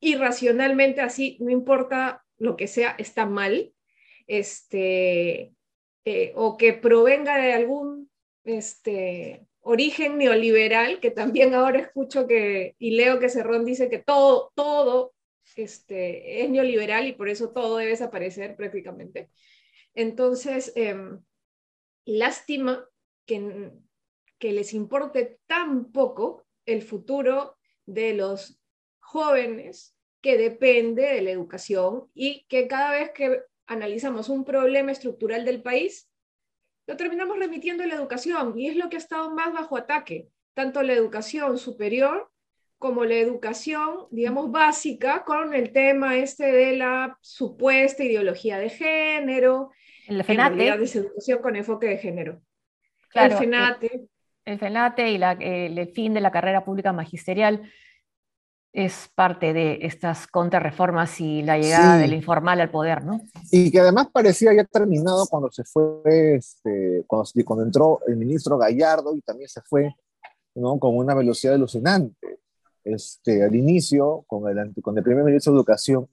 irracionalmente 0.00 1.00
así, 1.00 1.38
no 1.40 1.50
importa 1.50 2.24
lo 2.38 2.56
que 2.56 2.66
sea, 2.66 2.94
está 2.98 3.26
mal, 3.26 3.72
este, 4.26 5.52
eh, 6.04 6.32
o 6.34 6.56
que 6.56 6.72
provenga 6.72 7.36
de 7.36 7.52
algún 7.52 8.10
este, 8.44 9.46
origen 9.60 10.18
neoliberal, 10.18 11.00
que 11.00 11.10
también 11.10 11.54
ahora 11.54 11.80
escucho 11.80 12.26
que, 12.26 12.76
y 12.78 12.92
leo 12.92 13.18
que 13.18 13.28
Cerrón 13.28 13.64
dice 13.64 13.90
que 13.90 13.98
todo, 13.98 14.52
todo 14.54 15.14
este, 15.56 16.42
es 16.42 16.50
neoliberal 16.50 17.06
y 17.06 17.12
por 17.12 17.28
eso 17.28 17.50
todo 17.50 17.78
debe 17.78 17.90
desaparecer 17.90 18.56
prácticamente. 18.56 19.30
Entonces, 19.94 20.72
em, 20.76 21.20
lástima 22.04 22.88
que, 23.24 23.72
que 24.38 24.52
les 24.52 24.74
importe 24.74 25.40
tan 25.46 25.90
poco 25.90 26.46
el 26.66 26.82
futuro 26.82 27.56
de 27.86 28.14
los 28.14 28.60
jóvenes 29.16 29.96
que 30.20 30.36
depende 30.36 31.02
de 31.02 31.22
la 31.22 31.30
educación 31.30 32.10
y 32.12 32.44
que 32.50 32.68
cada 32.68 32.90
vez 32.90 33.12
que 33.12 33.40
analizamos 33.66 34.28
un 34.28 34.44
problema 34.44 34.92
estructural 34.92 35.46
del 35.46 35.62
país, 35.62 36.10
lo 36.86 36.98
terminamos 36.98 37.38
remitiendo 37.38 37.82
a 37.82 37.86
la 37.86 37.94
educación 37.94 38.58
y 38.58 38.68
es 38.68 38.76
lo 38.76 38.90
que 38.90 38.96
ha 38.96 38.98
estado 38.98 39.30
más 39.30 39.54
bajo 39.54 39.78
ataque, 39.78 40.28
tanto 40.52 40.82
la 40.82 40.92
educación 40.92 41.56
superior 41.56 42.30
como 42.76 43.06
la 43.06 43.14
educación, 43.14 44.06
digamos, 44.10 44.50
básica, 44.52 45.24
con 45.24 45.54
el 45.54 45.72
tema 45.72 46.18
este 46.18 46.52
de 46.52 46.76
la 46.76 47.16
supuesta 47.22 48.04
ideología 48.04 48.58
de 48.58 48.68
género, 48.68 49.70
el 50.08 50.22
FENATE. 50.24 50.56
de 50.56 50.68
educación 50.68 51.38
con 51.40 51.56
enfoque 51.56 51.86
de 51.86 51.96
género. 51.96 52.42
el 53.14 53.32
FENATE. 53.32 54.08
El, 54.44 54.58
FENATE 54.58 55.10
y 55.10 55.18
el 55.18 55.88
fin 55.94 56.12
de 56.12 56.20
la 56.20 56.30
carrera 56.30 56.66
pública 56.66 56.92
magisterial 56.92 57.62
es 58.76 59.10
parte 59.14 59.54
de 59.54 59.78
estas 59.80 60.26
contrarreformas 60.26 61.18
y 61.22 61.42
la 61.42 61.56
llegada 61.56 61.96
del 61.96 62.12
informal 62.12 62.60
al 62.60 62.70
poder, 62.70 63.06
¿no? 63.06 63.22
Y 63.50 63.70
que 63.70 63.80
además 63.80 64.08
parecía 64.12 64.52
ya 64.52 64.64
terminado 64.64 65.26
cuando 65.28 65.50
se 65.50 65.64
fue, 65.64 66.34
este, 66.34 67.02
cuando, 67.06 67.26
cuando, 67.46 67.64
entró 67.64 68.00
el 68.06 68.16
ministro 68.16 68.58
Gallardo 68.58 69.16
y 69.16 69.22
también 69.22 69.48
se 69.48 69.62
fue, 69.62 69.96
¿no? 70.54 70.78
Con 70.78 70.94
una 70.94 71.14
velocidad 71.14 71.54
alucinante. 71.54 72.40
Este, 72.84 73.42
al 73.42 73.56
inicio, 73.56 74.24
con 74.26 74.46
el, 74.46 74.74
con 74.82 74.98
el 74.98 75.02
primer 75.02 75.24
ministro 75.24 75.54
de 75.54 75.56
Educación, 75.56 76.06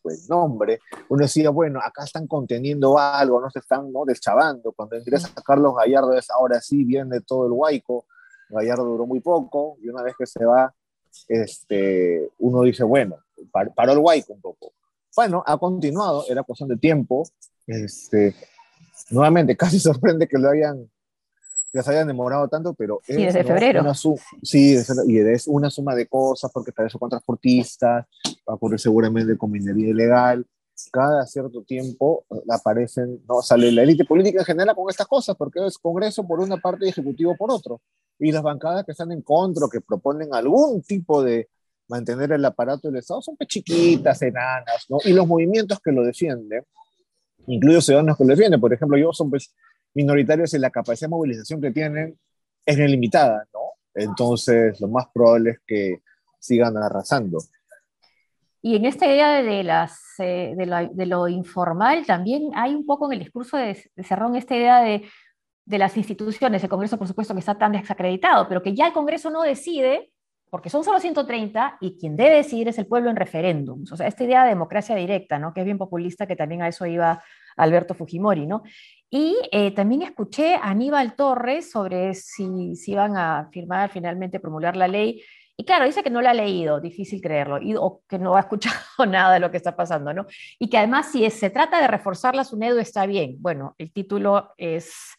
pues 0.00 0.30
nombre, 0.30 0.80
uno 1.10 1.22
decía, 1.22 1.50
bueno, 1.50 1.78
acá 1.78 2.04
están 2.04 2.26
conteniendo 2.26 2.98
algo, 2.98 3.38
no 3.38 3.50
se 3.50 3.58
están 3.58 3.92
¿no? 3.92 4.06
deschavando. 4.06 4.72
Cuando 4.72 4.96
ingresa 4.96 5.30
Carlos 5.44 5.74
Gallardo 5.76 6.14
es 6.14 6.30
ahora 6.30 6.58
sí 6.62 6.84
viene 6.84 7.20
todo 7.20 7.44
el 7.44 7.52
huaico. 7.52 8.06
Gallardo 8.48 8.84
duró 8.86 9.06
muy 9.06 9.20
poco 9.20 9.76
y 9.82 9.90
una 9.90 10.02
vez 10.02 10.14
que 10.18 10.24
se 10.24 10.42
va, 10.42 10.74
este, 11.28 12.30
uno 12.38 12.62
dice, 12.62 12.84
bueno, 12.84 13.16
paró 13.74 13.92
el 13.92 13.98
guay 13.98 14.24
un 14.28 14.40
poco. 14.40 14.72
Bueno, 15.14 15.42
ha 15.46 15.58
continuado, 15.58 16.24
era 16.28 16.42
cuestión 16.42 16.68
de 16.68 16.76
tiempo. 16.76 17.28
Este, 17.66 18.34
nuevamente, 19.10 19.56
casi 19.56 19.78
sorprende 19.78 20.28
que 20.28 20.38
lo 20.38 20.50
hayan 20.50 20.88
que 21.70 21.82
se 21.82 21.90
hayan 21.90 22.06
demorado 22.06 22.48
tanto, 22.48 22.72
pero 22.72 23.00
sí, 23.04 23.14
desde 23.14 23.44
febrero. 23.44 23.82
Una 23.82 23.94
sí, 23.94 24.78
y 25.06 25.18
es 25.18 25.46
una 25.46 25.68
suma 25.68 25.94
de 25.94 26.06
cosas, 26.06 26.50
porque 26.50 26.72
tal 26.72 26.86
vez 26.86 26.92
son 26.92 27.10
transportistas, 27.10 28.06
va 28.26 28.52
a 28.52 28.54
ocurrir 28.54 28.80
seguramente 28.80 29.36
con 29.36 29.50
minería 29.50 29.88
ilegal. 29.88 30.46
Cada 30.92 31.26
cierto 31.26 31.62
tiempo 31.62 32.24
aparecen, 32.48 33.20
no 33.28 33.42
sale 33.42 33.72
la 33.72 33.82
élite 33.82 34.04
política 34.04 34.40
en 34.40 34.44
general 34.44 34.76
con 34.76 34.88
estas 34.88 35.06
cosas, 35.06 35.36
porque 35.36 35.66
es 35.66 35.76
Congreso 35.76 36.26
por 36.26 36.40
una 36.40 36.56
parte 36.56 36.86
y 36.86 36.90
Ejecutivo 36.90 37.36
por 37.36 37.50
otro. 37.50 37.80
Y 38.18 38.32
las 38.32 38.42
bancadas 38.42 38.84
que 38.84 38.92
están 38.92 39.10
en 39.12 39.22
contra, 39.22 39.66
que 39.70 39.80
proponen 39.80 40.32
algún 40.32 40.82
tipo 40.82 41.22
de 41.22 41.48
mantener 41.88 42.32
el 42.32 42.44
aparato 42.44 42.88
del 42.88 42.98
Estado, 42.98 43.22
son 43.22 43.36
chiquitas, 43.46 44.22
enanas, 44.22 44.86
¿no? 44.88 44.98
Y 45.04 45.12
los 45.12 45.26
movimientos 45.26 45.80
que 45.80 45.90
lo 45.90 46.04
defienden, 46.04 46.64
incluidos 47.46 47.86
ciudadanos 47.86 48.16
que 48.16 48.24
lo 48.24 48.30
defienden, 48.30 48.60
por 48.60 48.72
ejemplo, 48.72 48.96
yo 48.96 49.12
son 49.12 49.30
pues 49.30 49.54
minoritarios 49.94 50.52
y 50.54 50.58
la 50.58 50.70
capacidad 50.70 51.08
de 51.08 51.16
movilización 51.16 51.60
que 51.60 51.70
tienen 51.70 52.18
es 52.64 52.78
limitada, 52.78 53.46
¿no? 53.52 53.60
Entonces, 53.94 54.80
lo 54.80 54.88
más 54.88 55.06
probable 55.12 55.50
es 55.50 55.58
que 55.66 56.02
sigan 56.38 56.76
arrasando. 56.76 57.38
Y 58.60 58.76
en 58.76 58.84
esta 58.84 59.06
idea 59.06 59.42
de, 59.42 59.62
las, 59.62 60.00
eh, 60.18 60.54
de, 60.56 61.06
lo, 61.06 61.28
informal, 61.28 62.04
también 62.06 62.50
hay 62.54 62.74
un 62.74 62.84
poco 62.84 63.06
en 63.06 63.12
el 63.12 63.18
discurso 63.20 63.56
de, 63.56 63.90
de 63.94 64.02
Cerrón 64.02 64.34
esta 64.34 64.56
idea 64.56 64.80
de, 64.80 65.08
de 65.68 65.78
las 65.78 65.96
instituciones, 65.96 66.62
el 66.62 66.70
Congreso, 66.70 66.96
por 66.96 67.06
supuesto, 67.06 67.34
que 67.34 67.40
está 67.40 67.58
tan 67.58 67.72
desacreditado, 67.72 68.48
pero 68.48 68.62
que 68.62 68.74
ya 68.74 68.86
el 68.86 68.92
Congreso 68.94 69.28
no 69.28 69.42
decide, 69.42 70.10
porque 70.50 70.70
son 70.70 70.82
solo 70.82 70.98
130, 70.98 71.76
y 71.80 71.98
quien 71.98 72.16
debe 72.16 72.36
decidir 72.36 72.68
es 72.68 72.78
el 72.78 72.86
pueblo 72.86 73.10
en 73.10 73.16
referéndums. 73.16 73.92
O 73.92 73.96
sea, 73.96 74.06
esta 74.06 74.24
idea 74.24 74.44
de 74.44 74.48
democracia 74.48 74.96
directa, 74.96 75.38
¿no? 75.38 75.52
que 75.52 75.60
es 75.60 75.66
bien 75.66 75.76
populista, 75.76 76.26
que 76.26 76.36
también 76.36 76.62
a 76.62 76.68
eso 76.68 76.86
iba 76.86 77.22
Alberto 77.58 77.94
Fujimori, 77.94 78.46
¿no? 78.46 78.62
Y 79.10 79.36
eh, 79.52 79.72
también 79.72 80.02
escuché 80.02 80.54
a 80.54 80.70
Aníbal 80.70 81.14
Torres 81.16 81.70
sobre 81.70 82.14
si, 82.14 82.74
si 82.76 82.92
iban 82.92 83.16
a 83.16 83.48
firmar 83.52 83.90
finalmente 83.90 84.40
promulgar 84.40 84.76
la 84.76 84.88
ley. 84.88 85.22
Y 85.60 85.64
claro, 85.64 85.86
dice 85.86 86.04
que 86.04 86.10
no 86.10 86.22
la 86.22 86.30
ha 86.30 86.34
leído, 86.34 86.80
difícil 86.80 87.20
creerlo, 87.20 87.60
y, 87.60 87.74
o 87.74 88.02
que 88.08 88.16
no 88.16 88.36
ha 88.36 88.40
escuchado 88.46 88.76
nada 89.08 89.34
de 89.34 89.40
lo 89.40 89.50
que 89.50 89.56
está 89.56 89.74
pasando, 89.74 90.14
¿no? 90.14 90.26
Y 90.56 90.70
que 90.70 90.78
además 90.78 91.10
si 91.10 91.28
se 91.30 91.50
trata 91.50 91.80
de 91.80 91.88
reforzar 91.88 92.36
la 92.36 92.44
SUNEDU 92.44 92.78
está 92.78 93.06
bien. 93.06 93.36
Bueno, 93.40 93.74
el 93.76 93.92
título 93.92 94.52
es, 94.56 95.16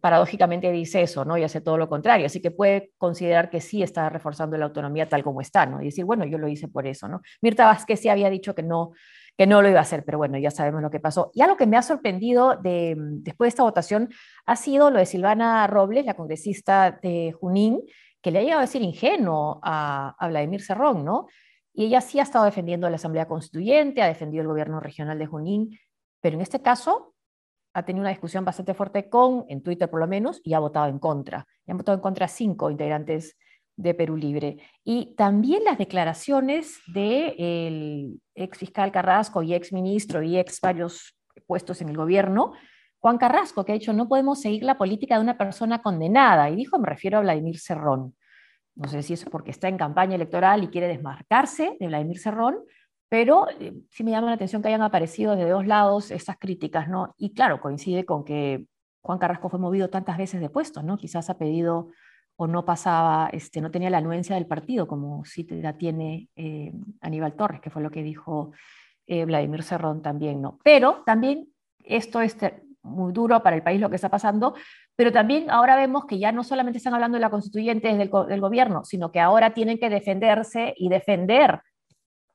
paradójicamente 0.00 0.72
dice 0.72 1.02
eso, 1.02 1.24
¿no? 1.24 1.38
Y 1.38 1.44
hace 1.44 1.60
todo 1.60 1.78
lo 1.78 1.88
contrario, 1.88 2.26
así 2.26 2.42
que 2.42 2.50
puede 2.50 2.90
considerar 2.98 3.50
que 3.50 3.60
sí 3.60 3.84
está 3.84 4.08
reforzando 4.08 4.56
la 4.58 4.64
autonomía 4.64 5.08
tal 5.08 5.22
como 5.22 5.40
está, 5.40 5.64
¿no? 5.64 5.80
Y 5.80 5.86
decir, 5.86 6.04
bueno, 6.04 6.24
yo 6.24 6.38
lo 6.38 6.48
hice 6.48 6.66
por 6.66 6.88
eso, 6.88 7.06
¿no? 7.06 7.22
Mirta 7.40 7.66
Vázquez 7.66 8.00
sí 8.00 8.08
había 8.08 8.30
dicho 8.30 8.56
que 8.56 8.64
no, 8.64 8.90
que 9.36 9.46
no 9.46 9.62
lo 9.62 9.68
iba 9.68 9.78
a 9.78 9.82
hacer, 9.82 10.04
pero 10.04 10.18
bueno, 10.18 10.38
ya 10.38 10.50
sabemos 10.50 10.82
lo 10.82 10.90
que 10.90 10.98
pasó. 10.98 11.30
Y 11.34 11.42
algo 11.42 11.56
que 11.56 11.68
me 11.68 11.76
ha 11.76 11.82
sorprendido 11.82 12.56
de, 12.56 12.96
después 12.98 13.46
de 13.46 13.50
esta 13.50 13.62
votación 13.62 14.08
ha 14.44 14.56
sido 14.56 14.90
lo 14.90 14.98
de 14.98 15.06
Silvana 15.06 15.68
Robles, 15.68 16.04
la 16.04 16.14
congresista 16.14 16.98
de 17.00 17.32
Junín, 17.38 17.80
que 18.28 18.32
le 18.32 18.40
ha 18.40 18.42
llegado 18.42 18.58
a 18.58 18.66
decir 18.66 18.82
ingenuo 18.82 19.58
a, 19.62 20.14
Vladimir 20.28 20.60
Cerrón, 20.60 21.02
¿no? 21.02 21.28
Y 21.72 21.86
ella 21.86 22.02
sí 22.02 22.20
ha 22.20 22.24
estado 22.24 22.44
defendiendo 22.44 22.86
a 22.86 22.90
la 22.90 22.96
Asamblea 22.96 23.26
Constituyente, 23.26 24.02
ha 24.02 24.06
defendido 24.06 24.42
el 24.42 24.48
gobierno 24.48 24.80
regional 24.80 25.18
de 25.18 25.24
Junín, 25.24 25.78
pero 26.20 26.36
en 26.36 26.42
este 26.42 26.60
caso 26.60 27.14
ha 27.72 27.86
tenido 27.86 28.02
una 28.02 28.10
discusión 28.10 28.44
bastante 28.44 28.74
fuerte 28.74 29.08
con, 29.08 29.46
en 29.48 29.62
Twitter 29.62 29.88
por 29.88 30.00
lo 30.00 30.06
menos, 30.06 30.42
y 30.44 30.52
ha 30.52 30.58
votado 30.58 30.88
en 30.88 30.98
contra. 30.98 31.46
Y 31.64 31.70
han 31.70 31.78
votado 31.78 31.96
en 31.96 32.02
contra 32.02 32.28
cinco 32.28 32.70
integrantes 32.70 33.34
de 33.76 33.94
Perú 33.94 34.18
Libre. 34.18 34.58
Y 34.84 35.14
también 35.14 35.64
las 35.64 35.78
declaraciones 35.78 36.80
del 36.86 38.20
ex 38.34 38.58
fiscal 38.58 38.92
Carrasco 38.92 39.42
y 39.42 39.54
ex 39.54 39.72
ministro 39.72 40.22
y 40.22 40.36
ex 40.36 40.60
varios 40.60 41.16
puestos 41.46 41.80
en 41.80 41.88
el 41.88 41.96
gobierno, 41.96 42.52
Juan 43.00 43.18
Carrasco, 43.18 43.64
que 43.64 43.72
ha 43.72 43.78
dicho, 43.78 43.92
no 43.92 44.08
podemos 44.08 44.40
seguir 44.40 44.64
la 44.64 44.76
política 44.76 45.16
de 45.16 45.20
una 45.20 45.38
persona 45.38 45.82
condenada. 45.82 46.50
Y 46.50 46.56
dijo, 46.56 46.78
me 46.78 46.88
refiero 46.88 47.18
a 47.18 47.20
Vladimir 47.20 47.58
Cerrón. 47.58 48.16
No 48.78 48.88
sé 48.88 49.02
si 49.02 49.12
es 49.12 49.24
porque 49.24 49.50
está 49.50 49.68
en 49.68 49.76
campaña 49.76 50.14
electoral 50.14 50.62
y 50.62 50.68
quiere 50.68 50.86
desmarcarse 50.86 51.76
de 51.80 51.86
Vladimir 51.88 52.20
Cerrón, 52.20 52.58
pero 53.08 53.48
eh, 53.58 53.74
sí 53.90 54.04
me 54.04 54.12
llama 54.12 54.28
la 54.28 54.34
atención 54.34 54.62
que 54.62 54.68
hayan 54.68 54.82
aparecido 54.82 55.34
de 55.34 55.48
dos 55.48 55.66
lados 55.66 56.12
estas 56.12 56.38
críticas, 56.38 56.88
¿no? 56.88 57.12
Y 57.18 57.34
claro, 57.34 57.60
coincide 57.60 58.04
con 58.04 58.24
que 58.24 58.66
Juan 59.00 59.18
Carrasco 59.18 59.48
fue 59.48 59.58
movido 59.58 59.90
tantas 59.90 60.16
veces 60.16 60.40
de 60.40 60.48
puesto, 60.48 60.82
¿no? 60.82 60.96
Quizás 60.96 61.28
ha 61.28 61.38
pedido 61.38 61.88
o 62.36 62.46
no 62.46 62.64
pasaba, 62.64 63.30
este, 63.32 63.60
no 63.60 63.72
tenía 63.72 63.90
la 63.90 63.98
anuencia 63.98 64.36
del 64.36 64.46
partido, 64.46 64.86
como 64.86 65.24
sí 65.24 65.44
la 65.50 65.76
tiene 65.76 66.28
eh, 66.36 66.72
Aníbal 67.00 67.34
Torres, 67.34 67.60
que 67.60 67.70
fue 67.70 67.82
lo 67.82 67.90
que 67.90 68.04
dijo 68.04 68.52
eh, 69.08 69.24
Vladimir 69.24 69.64
Cerrón 69.64 70.02
también, 70.02 70.40
¿no? 70.40 70.60
Pero 70.62 71.02
también 71.04 71.48
esto 71.82 72.20
es 72.20 72.36
muy 72.82 73.12
duro 73.12 73.42
para 73.42 73.56
el 73.56 73.62
país 73.62 73.80
lo 73.80 73.90
que 73.90 73.96
está 73.96 74.08
pasando, 74.08 74.54
pero 74.96 75.12
también 75.12 75.50
ahora 75.50 75.76
vemos 75.76 76.06
que 76.06 76.18
ya 76.18 76.32
no 76.32 76.44
solamente 76.44 76.78
están 76.78 76.94
hablando 76.94 77.16
de 77.16 77.20
la 77.22 77.30
constituyente 77.30 77.88
del, 77.88 78.10
del 78.10 78.40
gobierno, 78.40 78.84
sino 78.84 79.12
que 79.12 79.20
ahora 79.20 79.54
tienen 79.54 79.78
que 79.78 79.90
defenderse 79.90 80.74
y 80.76 80.88
defender 80.88 81.60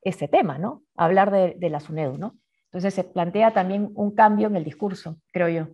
este 0.01 0.27
tema, 0.27 0.57
¿no? 0.57 0.83
Hablar 0.95 1.31
de, 1.31 1.55
de 1.57 1.69
la 1.69 1.79
SUNEDU, 1.79 2.17
¿no? 2.17 2.37
Entonces 2.65 2.93
se 2.93 3.03
plantea 3.03 3.51
también 3.53 3.91
un 3.95 4.15
cambio 4.15 4.47
en 4.47 4.55
el 4.55 4.63
discurso, 4.63 5.17
creo 5.31 5.49
yo. 5.49 5.67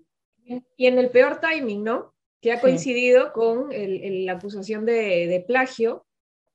Y 0.76 0.88
en 0.88 0.98
el 0.98 1.10
peor 1.10 1.40
timing, 1.40 1.84
¿no? 1.84 2.14
que 2.42 2.54
ha 2.54 2.62
coincidido 2.62 3.34
con 3.34 3.70
la 3.70 4.34
acusación 4.34 4.86
de, 4.86 5.44
plagio, 5.48 6.06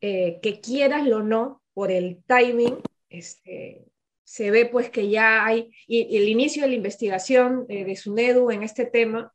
eh, 0.01 0.41
que 0.43 0.61
quieras 0.61 1.07
o 1.09 1.23
no, 1.23 1.63
por 1.75 1.91
el 1.91 2.23
timing, 2.27 2.79
este, 3.11 3.87
se 4.35 4.51
ve 4.51 4.67
pues 4.67 4.91
que 4.91 5.09
ya 5.09 5.47
hay, 5.47 5.71
y, 5.87 6.17
el 6.17 6.29
inicio 6.29 6.63
de 6.63 6.69
la 6.71 6.75
investigación 6.75 7.67
eh, 7.69 7.85
de 7.85 7.95
SUNEDU 7.95 8.51
en 8.51 8.65
este 8.65 8.85
tema, 8.85 9.33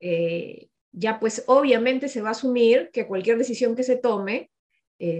eh, 0.00 0.68
ya 0.90 1.20
pues 1.20 1.44
obviamente 1.48 2.08
se 2.08 2.22
va 2.22 2.28
a 2.28 2.32
asumir 2.32 2.88
que 2.90 3.06
cualquier 3.06 3.36
decisión 3.36 3.76
que 3.76 3.82
se 3.82 3.96
tome 3.96 4.50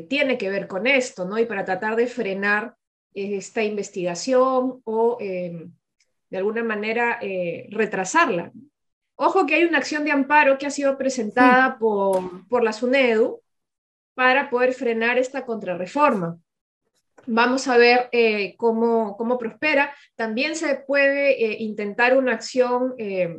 tiene 0.09 0.39
que 0.39 0.51
ver 0.51 0.67
con 0.67 0.89
esto, 0.89 1.25
¿no? 1.25 1.39
Y 1.39 1.45
para 1.45 1.65
tratar 1.65 1.95
de 1.95 2.09
frenar 2.09 2.75
esta 3.15 3.63
investigación 3.63 4.81
o 4.83 5.19
de 5.21 6.37
alguna 6.37 6.65
manera 6.65 7.21
retrasarla. 7.71 8.51
Ojo 9.15 9.47
que 9.47 9.55
hay 9.55 9.65
una 9.65 9.79
acción 9.79 10.05
de 10.05 10.11
amparo 10.11 10.59
que 10.59 10.67
ha 10.67 10.71
sido 10.71 10.99
presentada 10.99 11.79
por, 11.79 12.49
por 12.49 12.65
la 12.65 12.73
SUNEDU 12.73 13.41
para 14.15 14.51
poder 14.51 14.73
frenar 14.73 15.17
esta 15.17 15.47
contrarreforma. 15.47 16.41
Vamos 17.31 17.69
a 17.69 17.77
ver 17.77 18.09
eh, 18.13 18.57
cómo, 18.57 19.15
cómo, 19.19 19.37
prospera. 19.37 19.95
También 20.17 20.57
se 20.57 20.77
puede 20.77 21.45
eh, 21.45 21.57
intentar 21.61 22.17
una 22.17 22.33
acción 22.33 22.95
eh, 22.97 23.37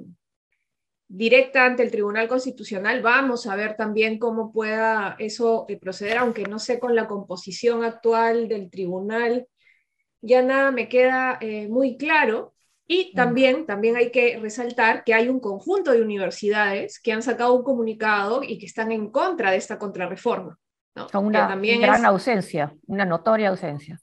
directa 1.07 1.65
ante 1.65 1.81
el 1.81 1.89
Tribunal 1.89 2.27
Constitucional. 2.27 3.01
Vamos 3.01 3.47
a 3.47 3.55
ver 3.55 3.75
también 3.75 4.19
cómo 4.19 4.51
pueda 4.51 5.15
eso 5.17 5.65
proceder, 5.81 6.19
aunque 6.19 6.43
no 6.43 6.59
sé 6.59 6.79
con 6.79 6.93
la 6.93 7.07
composición 7.07 7.83
actual 7.83 8.47
del 8.47 8.69
tribunal, 8.69 9.47
ya 10.21 10.43
nada 10.43 10.69
me 10.69 10.87
queda 10.87 11.39
muy 11.67 11.97
claro. 11.97 12.53
Y 12.85 13.13
también, 13.15 13.65
también 13.65 13.95
hay 13.95 14.11
que 14.11 14.37
resaltar 14.39 15.03
que 15.03 15.15
hay 15.15 15.29
un 15.29 15.39
conjunto 15.39 15.91
de 15.91 16.03
universidades 16.03 16.99
que 16.99 17.11
han 17.11 17.23
sacado 17.23 17.55
un 17.55 17.63
comunicado 17.63 18.43
y 18.43 18.59
que 18.59 18.67
están 18.67 18.91
en 18.91 19.09
contra 19.09 19.49
de 19.49 19.57
esta 19.57 19.79
contrarreforma. 19.79 20.59
¿No? 21.13 21.21
una 21.21 21.55
gran 21.55 22.05
ausencia, 22.05 22.73
una 22.87 23.05
notoria 23.05 23.49
ausencia. 23.49 23.99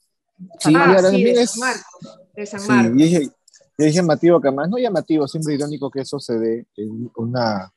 Sí, 0.59 0.73
ah, 0.77 0.85
ahora 0.87 1.11
sí, 1.11 1.25
de 1.25 1.47
San 1.47 1.61
Marcos. 1.61 2.19
De 2.35 2.47
San 2.47 2.67
Marcos. 2.67 2.93
Sí, 2.99 3.31
y 3.79 3.85
es, 3.85 3.95
llamativo 3.95 4.41
que 4.41 4.49
además, 4.49 4.69
no 4.69 4.79
llamativo, 4.79 5.27
siempre 5.29 5.55
irónico 5.55 5.91
que 5.91 6.01
eso 6.01 6.19
se 6.19 6.39
dé 6.39 6.67
en 6.77 7.11
una 7.17 7.73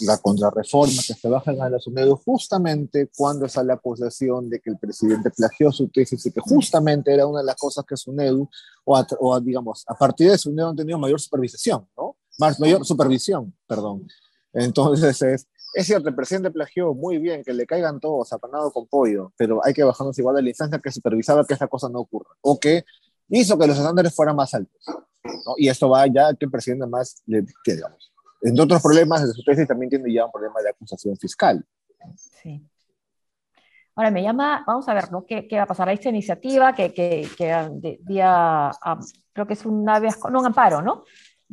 la 0.00 0.18
contrarreforma 0.18 1.02
que 1.06 1.14
se 1.14 1.28
baja 1.28 1.52
en 1.52 1.58
la 1.58 1.78
SUNEDU 1.78 2.16
justamente 2.16 3.10
cuando 3.16 3.48
sale 3.48 3.68
la 3.68 3.74
acusación 3.74 4.50
de 4.50 4.60
que 4.60 4.70
el 4.70 4.78
presidente 4.78 5.30
plagió 5.30 5.70
su 5.70 5.88
tesis 5.88 6.26
y 6.26 6.32
que 6.32 6.40
justamente 6.40 7.14
era 7.14 7.26
una 7.26 7.40
de 7.40 7.46
las 7.46 7.56
cosas 7.56 7.84
que 7.86 7.96
SUNEDU, 7.96 8.48
o, 8.84 9.06
o 9.20 9.40
digamos, 9.40 9.84
a 9.86 9.94
partir 9.94 10.30
de 10.30 10.38
SUNEDU 10.38 10.70
han 10.70 10.76
tenido 10.76 10.98
mayor 10.98 11.20
supervisión, 11.20 11.86
¿no? 11.96 12.16
Más, 12.38 12.58
mayor 12.58 12.84
supervisión, 12.84 13.54
perdón. 13.66 14.08
Entonces 14.52 15.22
es, 15.22 15.46
es 15.74 15.86
cierto, 15.86 16.08
el 16.08 16.14
presidente 16.14 16.50
plagió 16.50 16.94
muy 16.94 17.18
bien, 17.18 17.42
que 17.42 17.52
le 17.52 17.66
caigan 17.66 18.00
todos 18.00 18.32
apanado 18.32 18.72
con 18.72 18.86
pollo, 18.86 19.32
pero 19.36 19.60
hay 19.64 19.74
que 19.74 19.82
bajarnos 19.82 20.18
igual 20.18 20.36
de 20.36 20.42
la 20.42 20.48
instancia 20.48 20.78
que 20.78 20.90
supervisaba 20.90 21.44
que 21.44 21.54
esa 21.54 21.66
cosa 21.66 21.88
no 21.88 22.00
ocurra, 22.00 22.30
o 22.40 22.58
que 22.58 22.84
hizo 23.28 23.58
que 23.58 23.66
los 23.66 23.76
estándares 23.76 24.14
fueran 24.14 24.36
más 24.36 24.54
altos, 24.54 24.80
¿no? 24.86 25.54
Y 25.56 25.68
esto 25.68 25.88
va 25.88 26.06
ya 26.06 26.32
que 26.34 26.44
el 26.44 26.50
presidente 26.50 26.86
más, 26.86 27.22
le, 27.26 27.44
digamos, 27.66 28.12
entre 28.42 28.62
otros 28.62 28.82
problemas, 28.82 29.26
de 29.26 29.32
su 29.32 29.42
tesis 29.42 29.66
también 29.66 29.90
tiene 29.90 30.12
ya 30.12 30.26
un 30.26 30.32
problema 30.32 30.60
de 30.60 30.70
acusación 30.70 31.16
fiscal. 31.16 31.64
Sí. 32.16 32.62
Ahora 33.96 34.10
me 34.10 34.22
llama, 34.22 34.64
vamos 34.66 34.88
a 34.88 34.94
ver, 34.94 35.10
¿no? 35.10 35.24
¿Qué, 35.24 35.48
qué 35.48 35.56
va 35.56 35.62
a 35.62 35.66
pasar? 35.66 35.88
Esta 35.88 36.10
iniciativa 36.10 36.74
que, 36.74 36.92
que, 36.92 37.28
que 37.36 37.98
día, 38.02 38.70
creo 39.32 39.46
que 39.46 39.54
es 39.54 39.64
un, 39.64 39.84
no, 39.84 40.40
un 40.40 40.46
amparo, 40.46 40.82
¿no? 40.82 41.04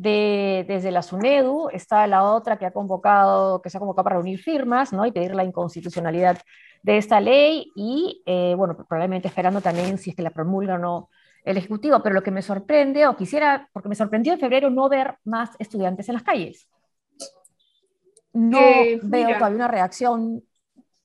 De, 0.02 0.66
desde 0.68 0.90
la 0.90 1.04
SUNEDU 1.04 1.70
está 1.72 2.08
la 2.08 2.24
otra 2.24 2.58
que 2.58 2.66
ha 2.66 2.72
convocado, 2.72 3.62
que 3.62 3.70
se 3.70 3.78
ha 3.78 3.80
convocado 3.80 4.04
para 4.04 4.16
reunir 4.16 4.40
firmas, 4.40 4.92
¿no? 4.92 5.06
Y 5.06 5.12
pedir 5.12 5.36
la 5.36 5.44
inconstitucionalidad 5.44 6.40
de 6.82 6.98
esta 6.98 7.20
ley 7.20 7.72
y, 7.76 8.24
eh, 8.26 8.56
bueno, 8.58 8.76
probablemente 8.76 9.28
esperando 9.28 9.62
también 9.62 10.00
si 10.00 10.10
es 10.10 10.16
que 10.16 10.24
la 10.24 10.32
promulga 10.32 10.74
o 10.74 10.80
no 10.80 11.10
el 11.44 11.58
Ejecutivo. 11.58 12.02
Pero 12.02 12.16
lo 12.16 12.24
que 12.24 12.32
me 12.32 12.42
sorprende, 12.42 13.06
o 13.06 13.16
quisiera, 13.16 13.70
porque 13.74 13.90
me 13.90 13.96
sorprendió 13.96 14.34
en 14.34 14.40
febrero 14.40 14.72
no 14.72 14.90
ver 14.90 15.18
más 15.24 15.52
estudiantes 15.60 16.10
en 16.10 16.14
las 16.16 16.24
calles. 16.24 16.68
No 18.34 18.60
eh, 18.60 19.00
veo 19.04 19.36
todavía 19.36 19.56
una 19.56 19.68
reacción 19.68 20.44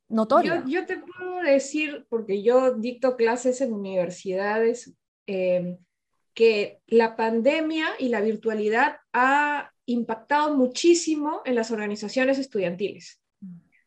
notoria. 0.09 0.65
Yo, 0.67 0.87
te 0.87 0.97
puedo 0.97 1.43
decir, 1.43 2.07
porque 2.09 2.43
yo 2.43 2.73
dicto 2.73 3.17
clases 3.17 3.61
en 3.61 3.75
universidades, 3.75 4.95
eh, 5.27 5.77
que 6.37 6.81
la 6.87 7.17
pandemia 7.17 7.89
y 7.99 8.11
la 8.11 8.21
virtualidad 8.21 8.99
ha 9.15 9.73
impactado 9.87 10.55
muchísimo 10.55 11.41
en 11.47 11.55
las 11.55 11.71
organizaciones 11.71 12.39
estudiantiles. 12.39 13.23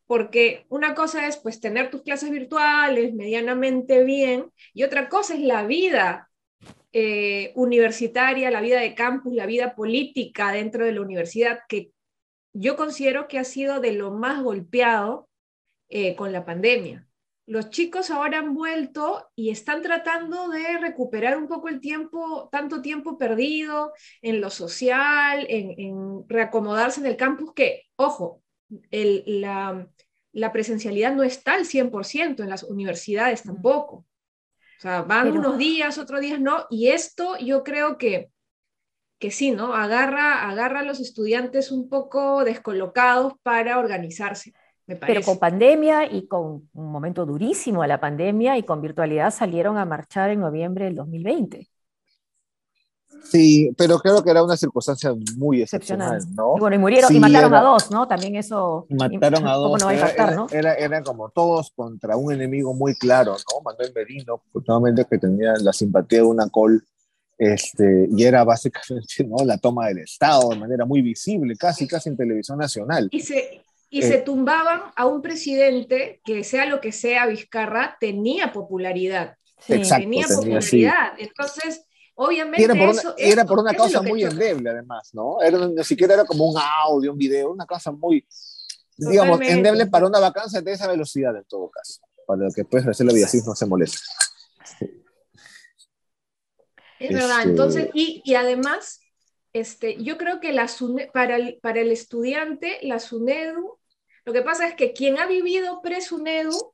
Porque 0.07 0.65
una 0.67 0.95
cosa 0.95 1.27
es 1.27 1.37
pues 1.37 1.61
tener 1.61 1.91
tus 1.91 2.01
clases 2.01 2.31
virtuales 2.31 3.13
medianamente 3.13 4.03
bien 4.03 4.51
y 4.73 4.81
otra 4.81 5.09
cosa 5.09 5.35
es 5.35 5.41
la 5.41 5.63
vida 5.67 6.31
eh, 6.91 7.51
universitaria, 7.53 8.49
la 8.49 8.61
vida 8.61 8.79
de 8.79 8.95
campus, 8.95 9.35
la 9.35 9.45
vida 9.45 9.75
política 9.75 10.51
dentro 10.51 10.85
de 10.85 10.93
la 10.93 11.01
universidad, 11.01 11.59
que 11.69 11.91
yo 12.51 12.75
considero 12.75 13.27
que 13.27 13.37
ha 13.37 13.43
sido 13.43 13.79
de 13.79 13.91
lo 13.91 14.09
más 14.09 14.41
golpeado 14.41 15.29
eh, 15.87 16.15
con 16.15 16.31
la 16.31 16.45
pandemia. 16.45 17.08
Los 17.49 17.71
chicos 17.71 18.11
ahora 18.11 18.37
han 18.37 18.53
vuelto 18.53 19.31
y 19.35 19.49
están 19.49 19.81
tratando 19.81 20.49
de 20.49 20.77
recuperar 20.77 21.35
un 21.35 21.47
poco 21.47 21.67
el 21.67 21.79
tiempo, 21.79 22.47
tanto 22.51 22.79
tiempo 22.79 23.17
perdido 23.17 23.91
en 24.21 24.39
lo 24.39 24.51
social, 24.51 25.47
en, 25.49 26.29
reacomodarse 26.29 26.99
en 26.99 27.07
el 27.07 27.17
campus, 27.17 27.53
que, 27.55 27.87
ojo, 27.95 28.43
la, 28.91 29.87
la, 30.31 30.51
presencialidad 30.51 31.15
no 31.15 31.23
está 31.23 31.55
al 31.55 31.65
100% 31.65 32.43
en 32.43 32.49
las 32.51 32.61
universidades 32.61 33.41
tampoco. 33.41 34.05
O 34.77 34.81
sea, 34.81 35.01
van 35.01 35.31
unos 35.31 35.57
días, 35.57 35.97
otros 35.97 36.21
días 36.21 36.39
no, 36.39 36.67
y 36.69 36.89
esto 36.89 37.35
yo 37.39 37.63
creo 37.63 37.97
que 37.97 38.29
que 39.19 39.31
sí, 39.31 39.51
¿no? 39.51 39.73
Agarra, 39.73 40.49
agarra 40.49 40.79
a 40.79 40.83
los 40.83 41.01
estudiantes 41.01 41.71
un 41.71 41.89
poco 41.89 42.45
descolocados 42.45 43.33
para 43.43 43.77
organizarse. 43.77 44.53
Me 44.89 44.95
Pero 44.95 45.21
con 45.21 45.37
pandemia 45.37 46.11
y 46.11 46.25
con 46.25 46.67
un 46.73 46.91
momento 46.91 47.23
durísimo 47.23 47.83
de 47.83 47.87
la 47.87 47.99
pandemia 47.99 48.57
y 48.57 48.63
con 48.63 48.81
virtualidad 48.81 49.31
salieron 49.31 49.77
a 49.77 49.85
marchar 49.85 50.31
en 50.31 50.39
noviembre 50.39 50.85
del 50.85 50.95
2020. 50.95 51.69
Sí, 53.23 53.71
pero 53.77 53.99
creo 53.99 54.23
que 54.23 54.31
era 54.31 54.43
una 54.43 54.57
circunstancia 54.57 55.13
muy 55.37 55.61
excepcional, 55.61 56.19
¿no? 56.33 56.55
Y 56.57 56.59
bueno, 56.59 56.75
y 56.75 56.79
murieron 56.79 57.15
y 57.15 57.19
mataron 57.19 57.53
a 57.53 57.61
dos, 57.61 57.91
¿no? 57.91 58.07
También 58.07 58.35
eso. 58.35 58.87
Mataron 58.89 59.45
a 59.45 59.53
dos. 59.57 59.79
No 59.79 59.91
era, 59.91 60.31
¿no? 60.31 60.47
Era, 60.49 61.03
como 61.03 61.29
todos 61.29 61.71
contra 61.75 62.17
un 62.17 62.33
enemigo 62.33 62.73
muy 62.73 62.95
claro, 62.95 63.33
¿no? 63.33 63.61
Manuel 63.61 63.91
Merino, 63.93 64.41
justamente 64.51 65.05
que 65.05 65.19
tenía 65.19 65.53
la 65.61 65.71
simpatía 65.71 66.19
de 66.19 66.25
una 66.25 66.49
col 66.49 66.83
este, 67.37 68.07
y 68.11 68.23
era 68.23 68.43
básicamente 68.43 69.23
¿no? 69.27 69.45
la 69.45 69.59
toma 69.59 69.89
del 69.89 69.99
Estado 69.99 70.49
de 70.49 70.55
manera 70.55 70.85
muy 70.85 71.03
visible, 71.03 71.55
casi, 71.55 71.87
casi 71.87 72.09
en 72.09 72.17
televisión 72.17 72.57
nacional. 72.57 73.07
Y 73.11 73.19
se, 73.19 73.63
y 73.89 74.03
se 74.03 74.15
eh, 74.15 74.21
tumbaban 74.21 74.81
a 74.95 75.05
un 75.07 75.21
presidente 75.21 76.21
que, 76.23 76.43
sea 76.43 76.65
lo 76.65 76.79
que 76.79 76.91
sea, 76.91 77.25
Vizcarra, 77.25 77.97
tenía 77.99 78.51
popularidad. 78.51 79.35
Exacto, 79.67 80.03
tenía, 80.03 80.27
popularidad. 80.27 81.13
Entonces, 81.17 81.85
obviamente. 82.15 82.63
era 82.63 82.75
por 82.75 82.89
una, 82.89 83.01
era 83.17 83.45
por 83.45 83.59
una 83.59 83.73
causa 83.73 84.01
muy 84.01 84.23
endeble, 84.23 84.69
además, 84.69 85.09
¿no? 85.13 85.41
Era, 85.41 85.67
ni 85.67 85.83
siquiera 85.83 86.13
era 86.13 86.25
como 86.25 86.49
un 86.49 86.57
audio, 86.57 87.11
un 87.11 87.17
video, 87.17 87.51
una 87.51 87.65
cosa 87.65 87.91
muy, 87.91 88.25
digamos, 88.95 89.41
endeble 89.41 89.87
para 89.87 90.05
una 90.05 90.19
vacancia 90.19 90.61
de 90.61 90.71
esa 90.71 90.87
velocidad, 90.87 91.35
en 91.35 91.45
todo 91.45 91.69
caso, 91.69 92.01
para 92.27 92.47
que 92.49 92.61
después 92.61 92.85
hacer 92.85 93.07
la 93.07 93.13
vida 93.13 93.27
no 93.45 93.55
se 93.55 93.65
moleste. 93.65 93.97
Es 96.99 97.13
verdad, 97.13 97.43
entonces, 97.43 97.85
este 97.85 97.91
y, 97.97 98.21
y, 98.25 98.35
además, 98.35 98.99
este, 99.53 100.03
yo 100.03 100.17
creo 100.17 100.39
que 100.39 100.51
la 100.51 100.69
para, 101.13 101.37
el, 101.37 101.59
para 101.61 101.79
el 101.79 101.91
estudiante, 101.91 102.77
la 102.81 102.99
SUNEDU, 102.99 103.78
lo 104.29 104.33
que 104.33 104.43
pasa 104.43 104.67
es 104.67 104.75
que 104.75 104.93
quien 104.93 105.17
ha 105.17 105.25
vivido 105.25 105.81
pre-SUNEDU 105.81 106.71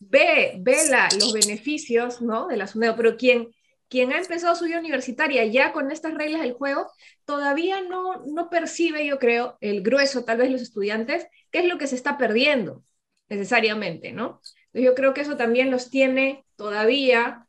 ve, 0.00 0.56
ve 0.58 0.76
los 1.16 1.32
beneficios 1.32 2.20
¿no? 2.20 2.48
de 2.48 2.56
la 2.56 2.66
SUNEDU, 2.66 2.96
pero 2.96 3.16
quien, 3.16 3.54
quien 3.88 4.12
ha 4.12 4.18
empezado 4.18 4.56
su 4.56 4.64
vida 4.64 4.80
universitaria 4.80 5.44
ya 5.44 5.72
con 5.72 5.92
estas 5.92 6.14
reglas 6.14 6.40
del 6.40 6.54
juego, 6.54 6.90
todavía 7.24 7.82
no, 7.82 8.24
no 8.26 8.50
percibe, 8.50 9.06
yo 9.06 9.20
creo, 9.20 9.58
el 9.60 9.82
grueso, 9.82 10.24
tal 10.24 10.38
vez 10.38 10.50
los 10.50 10.60
estudiantes, 10.60 11.28
qué 11.52 11.60
es 11.60 11.66
lo 11.66 11.78
que 11.78 11.86
se 11.86 11.94
está 11.94 12.18
perdiendo 12.18 12.82
necesariamente, 13.28 14.10
¿no? 14.10 14.40
yo 14.72 14.96
creo 14.96 15.14
que 15.14 15.20
eso 15.20 15.36
también 15.36 15.70
los 15.70 15.90
tiene 15.90 16.44
todavía 16.56 17.46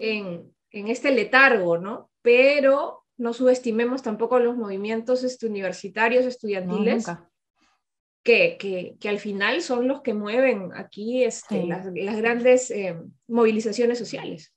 en, 0.00 0.52
en 0.72 0.88
este 0.88 1.12
letargo, 1.12 1.78
¿no? 1.78 2.10
Pero 2.20 3.04
no 3.16 3.32
subestimemos 3.32 4.02
tampoco 4.02 4.40
los 4.40 4.56
movimientos 4.56 5.22
este, 5.22 5.46
universitarios, 5.46 6.24
estudiantiles, 6.24 7.06
que, 8.22 8.56
que, 8.58 8.96
que, 9.00 9.08
al 9.08 9.18
final 9.18 9.62
son 9.62 9.88
los 9.88 10.02
que 10.02 10.14
mueven 10.14 10.70
aquí 10.74 11.24
este, 11.24 11.64
las, 11.64 11.86
las, 11.94 12.16
grandes 12.16 12.70
eh, 12.70 12.96
movilizaciones 13.26 13.98
sociales. 13.98 14.54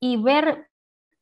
Y 0.00 0.16
ver 0.22 0.68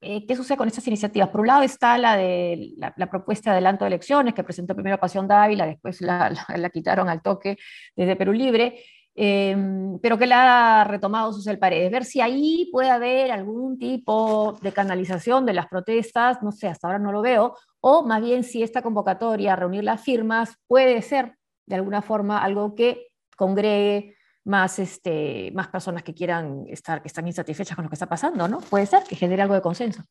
eh, 0.01 0.27
qué 0.27 0.37
sucede 0.37 0.59
con 0.59 0.69
estas 0.69 0.87
iniciativas. 0.87 1.29
Por 1.29 1.43
un 1.43 1.47
lado 1.47 1.63
está 1.63 1.97
la 1.99 2.17
de 2.17 2.73
la, 2.77 3.11
propuesta 3.11 3.51
de 3.51 3.57
adelanto 3.57 3.85
de 3.85 3.89
elecciones 3.89 4.35
que 4.35 4.45
presentó 4.45 4.75
primero 4.75 4.99
Pasión 4.99 5.29
Dávila, 5.29 5.67
después 5.67 6.01
la, 6.01 6.35
la, 6.55 6.71
quitaron 6.71 7.09
al 7.09 7.23
toque 7.23 7.57
desde 7.95 8.17
Perú 8.17 8.33
Libre, 8.33 8.83
Em, 9.19 9.99
pero 10.01 10.19
que 10.19 10.27
la 10.27 10.83
ha 10.83 10.85
retomado 10.85 11.33
Susel 11.33 11.59
Paredes, 11.59 11.91
ver 11.91 12.05
si 12.05 12.21
ahí 12.21 12.69
puede 12.71 12.91
haber 12.91 13.33
algún 13.33 13.79
tipo 13.79 14.59
de 14.61 14.73
canalización 14.73 15.47
de 15.47 15.55
las 15.55 15.69
protestas, 15.69 16.43
no 16.43 16.53
sé, 16.53 16.69
hasta 16.69 16.87
ahora 16.87 16.99
no 16.99 17.13
lo 17.13 17.23
veo, 17.23 17.57
o 17.81 18.03
más 18.05 18.21
bien 18.21 18.45
si 18.45 18.63
esta 18.63 18.83
convocatoria, 18.83 19.57
reunir 19.57 19.85
las 19.85 20.03
firmas, 20.03 20.57
puede 20.69 21.01
ser 21.01 21.35
de 21.67 21.75
alguna 21.75 22.03
forma 22.03 22.43
algo 22.43 22.75
que 22.75 23.09
congregue 23.37 24.17
más, 24.45 24.79
este, 24.79 25.51
más 25.53 25.69
personas 25.69 26.03
que 26.03 26.15
quieran 26.15 26.65
estar, 26.69 27.03
que 27.03 27.09
están 27.09 27.27
insatisfechas 27.27 27.75
con 27.75 27.85
lo 27.85 27.91
que 27.91 27.97
está 27.97 28.09
pasando, 28.09 28.47
¿no? 28.49 28.61
Puede 28.61 28.87
ser 28.87 29.03
que 29.03 29.17
genere 29.17 29.43
algo 29.43 29.55
de 29.55 29.61
consenso. 29.61 30.05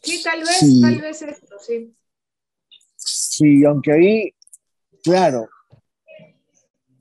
Sí, 0.00 0.22
tal 0.22 0.40
vez, 0.40 0.80
tal 0.80 1.00
vez 1.00 1.22
esto, 1.22 1.56
sí. 1.58 1.96
Sí, 2.96 3.64
aunque 3.64 3.92
ahí, 3.92 4.34
claro, 5.02 5.48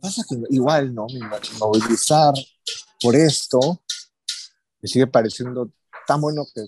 pasa 0.02 0.24
que 0.28 0.36
igual, 0.50 0.94
¿no? 0.94 1.06
Movilizar 1.60 2.34
por 3.02 3.16
esto 3.16 3.84
me 4.82 4.90
sigue 4.90 5.08
pareciendo 5.08 5.72
tan 6.08 6.20
bueno 6.20 6.44
que, 6.54 6.62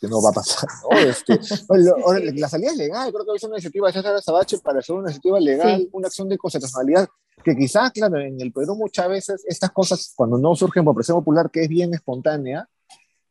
que 0.00 0.08
no 0.08 0.22
va 0.22 0.30
a 0.30 0.32
pasar, 0.32 0.68
¿no? 0.82 0.98
Este, 0.98 1.38
la 2.38 2.48
salida 2.48 2.70
es 2.70 2.76
legal, 2.76 3.12
creo 3.12 3.24
que 3.24 3.36
es 3.36 3.42
una 3.42 3.56
iniciativa 3.56 3.88
de 3.88 3.92
César 3.92 4.22
Sabache 4.22 4.58
para 4.58 4.78
hacer 4.78 4.94
una 4.94 5.10
iniciativa 5.10 5.40
legal, 5.40 5.88
una 5.92 6.08
acción 6.08 6.28
de 6.28 6.38
constitucionalidad, 6.38 7.08
que 7.44 7.56
quizás, 7.56 7.90
claro, 7.92 8.18
en 8.18 8.40
el 8.40 8.52
Perú 8.52 8.76
muchas 8.76 9.08
veces 9.08 9.44
estas 9.46 9.70
cosas, 9.70 10.12
cuando 10.14 10.38
no 10.38 10.54
surgen 10.54 10.84
por 10.84 10.94
presión 10.94 11.18
popular, 11.18 11.50
que 11.50 11.62
es 11.62 11.68
bien 11.68 11.94
espontánea 11.94 12.68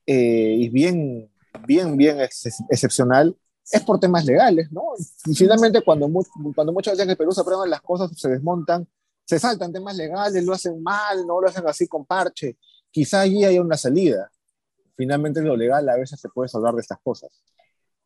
eh, 0.05 0.55
y 0.59 0.69
bien, 0.69 1.31
bien, 1.65 1.95
bien 1.97 2.19
excepcional, 2.19 3.35
es 3.69 3.81
por 3.81 3.99
temas 3.99 4.23
legales, 4.25 4.71
¿no? 4.71 4.83
Y 5.25 5.35
finalmente, 5.35 5.81
cuando, 5.81 6.09
cuando 6.55 6.71
muchas 6.71 6.93
veces 6.93 7.03
en 7.03 7.09
el 7.09 7.17
Perú 7.17 7.31
se 7.33 7.41
aprueban 7.41 7.69
las 7.69 7.81
cosas, 7.81 8.11
se 8.15 8.29
desmontan 8.29 8.87
se 9.27 9.39
saltan 9.39 9.73
temas 9.73 9.95
legales, 9.97 10.43
lo 10.45 10.53
hacen 10.53 10.81
mal, 10.81 11.27
no 11.27 11.41
lo 11.41 11.49
hacen 11.49 11.67
así 11.67 11.85
con 11.85 12.05
parche. 12.05 12.57
Quizá 12.89 13.21
allí 13.21 13.43
haya 13.43 13.61
una 13.61 13.75
salida. 13.75 14.31
Finalmente 14.97 15.41
lo 15.41 15.55
legal 15.55 15.87
a 15.87 15.95
veces 15.95 16.19
se 16.19 16.27
puede 16.29 16.49
salvar 16.49 16.73
de 16.73 16.81
estas 16.81 16.99
cosas. 16.99 17.29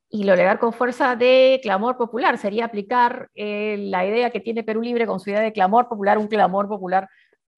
Y 0.10 0.26
lo 0.26 0.36
legal 0.36 0.60
con 0.60 0.74
fuerza 0.74 1.16
de 1.16 1.60
clamor 1.64 1.98
popular 1.98 2.38
sería 2.38 2.66
aplicar 2.66 3.30
eh, 3.34 3.78
la 3.80 4.06
idea 4.06 4.30
que 4.30 4.42
tiene 4.42 4.64
Perú 4.64 4.82
Libre 4.82 5.08
con 5.08 5.22
su 5.22 5.30
idea 5.30 5.40
de 5.40 5.54
clamor 5.54 5.88
popular, 5.88 6.18
un 6.18 6.28
clamor 6.28 6.68
popular 6.68 7.10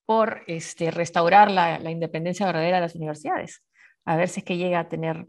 por 0.06 0.41
este, 0.46 0.91
restaurar 0.91 1.50
la, 1.50 1.80
la 1.80 1.89
independencia 1.89 2.46
verdadera 2.46 2.78
de 2.78 2.82
las 2.82 2.96
universidades. 2.96 3.63
A 4.06 4.15
ver 4.17 4.30
si 4.30 4.41
es 4.41 4.46
que 4.46 4.58
llega 4.58 4.80
a 4.80 4.89
tener 4.89 5.26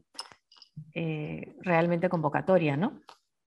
eh, 0.94 1.54
realmente 1.60 2.08
convocatoria, 2.08 2.76
¿no? 2.76 3.00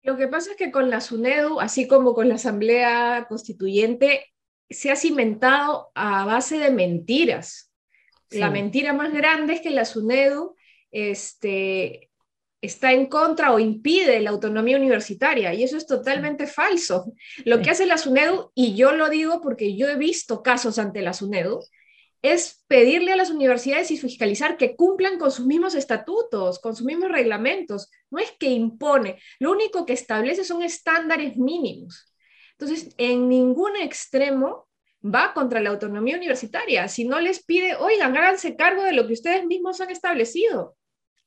Lo 0.03 0.17
que 0.17 0.29
pasa 0.29 0.53
es 0.53 0.57
que 0.57 0.71
con 0.71 0.89
la 0.89 1.01
SUNEDU, 1.01 1.61
así 1.61 1.89
como 1.89 2.15
con 2.15 2.29
la 2.29 2.37
Asamblea 2.37 3.27
Constituyente, 3.29 4.27
se 4.71 4.91
ha 4.91 4.97
cimentado 4.97 5.91
a 5.95 6.25
base 6.25 6.59
de 6.59 6.71
mentiras. 6.71 7.66
La 8.31 8.51
mentira 8.51 8.93
más 8.93 9.13
grande 9.13 9.55
es 9.55 9.61
que 9.61 9.71
la 9.71 9.85
SUNEDU 9.85 10.57
este, 10.91 12.11
está 12.61 12.93
en 12.93 13.07
contra 13.07 13.53
o 13.53 13.59
impide 13.59 14.21
la 14.21 14.31
autonomía 14.31 14.77
universitaria, 14.77 15.55
y 15.55 15.63
eso 15.63 15.77
es 15.77 15.87
totalmente 15.87 16.47
falso. 16.47 17.13
Lo 17.45 17.61
que 17.61 17.71
hace 17.71 17.87
la 17.87 17.99
SUNEDU, 17.99 18.53
y 18.55 18.75
yo 18.75 18.93
lo 18.93 19.09
digo 19.09 19.41
porque 19.41 19.77
yo 19.77 19.89
he 19.89 19.97
visto 19.97 20.43
casos 20.43 20.79
ante 20.79 21.03
la 21.03 21.13
SUNEDU, 21.13 21.61
es 22.23 22.65
pedirle 22.67 23.13
a 23.13 23.17
las 23.17 23.31
universidades 23.31 23.91
y 23.91 23.99
fiscalizar 23.99 24.57
que 24.57 24.75
cumplan 24.75 25.19
con 25.19 25.31
sus 25.31 25.47
mismos 25.47 25.75
estatutos, 25.75 26.59
con 26.59 26.75
sus 26.75 26.85
mismos 26.85 27.11
reglamentos. 27.11 27.91
No 28.11 28.19
es 28.19 28.33
que 28.33 28.49
impone, 28.49 29.21
lo 29.39 29.53
único 29.53 29.87
que 29.87 29.93
establece 29.93 30.43
son 30.43 30.63
estándares 30.63 31.37
mínimos. 31.37 32.13
Entonces, 32.59 32.95
en 32.97 33.29
ningún 33.29 33.77
extremo 33.77 34.66
va 35.13 35.33
contra 35.35 35.61
la 35.61 35.71
autonomía 35.71 36.17
universitaria. 36.17 36.89
Si 36.89 37.05
no 37.05 37.21
les 37.21 37.45
pide, 37.45 37.77
oigan, 37.77 38.17
háganse 38.17 38.57
cargo 38.57 38.83
de 38.83 38.93
lo 38.93 39.07
que 39.07 39.13
ustedes 39.13 39.45
mismos 39.47 39.81
han 39.81 39.91
establecido. 39.91 40.77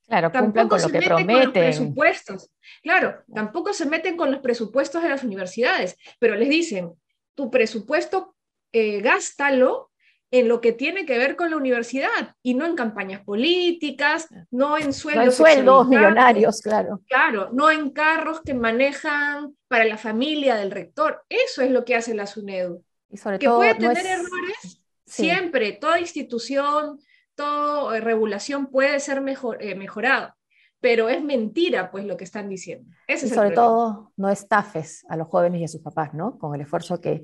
Claro, 0.08 0.32
tampoco 0.32 0.70
con 0.70 0.82
lo 0.82 0.90
que 0.90 1.02
prometen. 1.02 1.36
Con 1.36 1.44
los 1.44 1.54
presupuestos. 1.54 2.52
Claro, 2.82 3.24
tampoco 3.34 3.74
se 3.74 3.86
meten 3.86 4.18
con 4.18 4.32
los 4.32 4.42
presupuestos 4.42 5.04
de 5.04 5.10
las 5.10 5.24
universidades, 5.24 5.98
pero 6.20 6.36
les 6.36 6.50
dicen, 6.50 6.94
tu 7.36 7.52
presupuesto 7.52 8.36
eh, 8.72 9.02
gástalo 9.02 9.92
en 10.32 10.48
lo 10.48 10.62
que 10.62 10.74
tiene 10.74 11.06
que 11.06 11.18
ver 11.18 11.36
con 11.36 11.50
la 11.50 11.58
universidad 11.58 12.36
y 12.44 12.54
no 12.54 12.66
en 12.66 12.76
campañas 12.76 13.22
políticas, 13.24 14.28
no 14.52 14.78
en 14.78 14.94
sueldos, 14.94 15.26
no 15.26 15.32
sueldos 15.32 15.88
millonarios, 15.88 16.62
claro. 16.62 17.02
Claro, 17.08 17.50
no 17.52 17.72
en 17.72 17.90
carros 17.92 18.42
que 18.42 18.54
manejan 18.54 19.56
para 19.68 19.86
la 19.86 19.98
familia 19.98 20.56
del 20.56 20.72
rector. 20.72 21.24
Eso 21.30 21.62
es 21.62 21.72
lo 21.72 21.84
que 21.84 21.96
hace 21.96 22.14
la 22.14 22.28
SUNEDU. 22.28 22.84
Y 23.10 23.18
sobre 23.18 23.40
que 23.40 23.50
puede 23.50 23.76
tener 23.76 24.06
errores, 24.06 24.82
siempre, 25.06 25.74
toda 25.74 26.00
institución, 26.00 27.00
toda 27.36 27.98
eh, 27.98 28.02
regulación 28.02 28.68
puede 28.68 29.00
ser 29.00 29.22
mejor, 29.22 29.62
eh, 29.62 29.76
mejorada 29.76 30.36
pero 30.82 31.10
es 31.10 31.22
mentira 31.22 31.92
pues 31.92 32.06
lo 32.06 32.16
que 32.16 32.24
están 32.24 32.50
diciendo. 32.50 32.90
y 33.08 33.18
sobre 33.18 33.52
todo 33.52 34.14
no 34.16 34.30
estafes 34.30 35.06
a 35.10 35.18
los 35.18 35.28
jóvenes 35.28 35.62
y 35.62 35.64
a 35.66 35.68
sus 35.68 35.82
papás, 35.82 36.14
¿no? 36.14 36.38
Con 36.38 36.56
el 36.56 36.62
esfuerzo 36.62 37.02
que, 37.02 37.22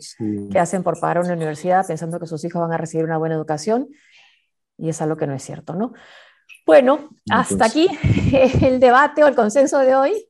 que, 0.52 0.60
hacen 0.60 0.84
por 0.84 1.00
pagar 1.00 1.20
una 1.20 1.34
universidad 1.34 1.88
pensando 1.88 2.20
que 2.20 2.28
sus 2.28 2.44
hijos 2.44 2.62
van 2.62 2.74
a 2.74 2.78
recibir 2.78 3.06
una 3.06 3.18
buena 3.18 3.36
educación 3.36 3.88
y 4.78 4.90
es 4.90 5.02
algo 5.02 5.16
que 5.16 5.28
no 5.28 5.34
es 5.34 5.44
cierto, 5.44 5.74
¿no? 5.74 5.94
Bueno, 6.66 7.10
hasta 7.30 7.66
aquí 7.66 7.88
el 8.62 8.80
debate 8.80 9.24
o 9.24 9.28
el 9.28 9.36
consenso 9.36 9.80
de 9.80 9.96
hoy. 9.96 10.28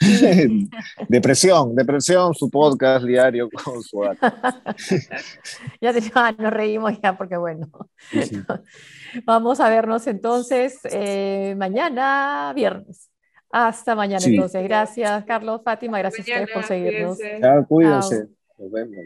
depresión, 1.08 1.74
depresión, 1.74 2.34
su 2.34 2.50
podcast 2.50 3.04
diario 3.04 3.48
con 3.50 3.82
su 3.82 4.02
Ya 5.80 5.92
nos 5.92 6.52
reímos 6.52 6.92
ya 7.02 7.16
porque 7.16 7.36
bueno. 7.36 7.68
Vamos 9.24 9.60
a 9.60 9.68
vernos 9.68 10.06
entonces 10.06 10.78
eh, 10.90 11.54
mañana 11.56 12.52
viernes. 12.54 13.10
Hasta 13.50 13.94
mañana 13.94 14.24
entonces. 14.24 14.64
Gracias, 14.64 15.24
Carlos, 15.24 15.62
Fátima. 15.64 15.98
Gracias 15.98 16.26
a 16.26 16.32
ustedes 16.32 16.50
por 16.52 16.64
seguirnos. 16.64 17.18
cuídense. 17.68 18.28
Nos 18.58 18.70
vemos. 18.70 19.04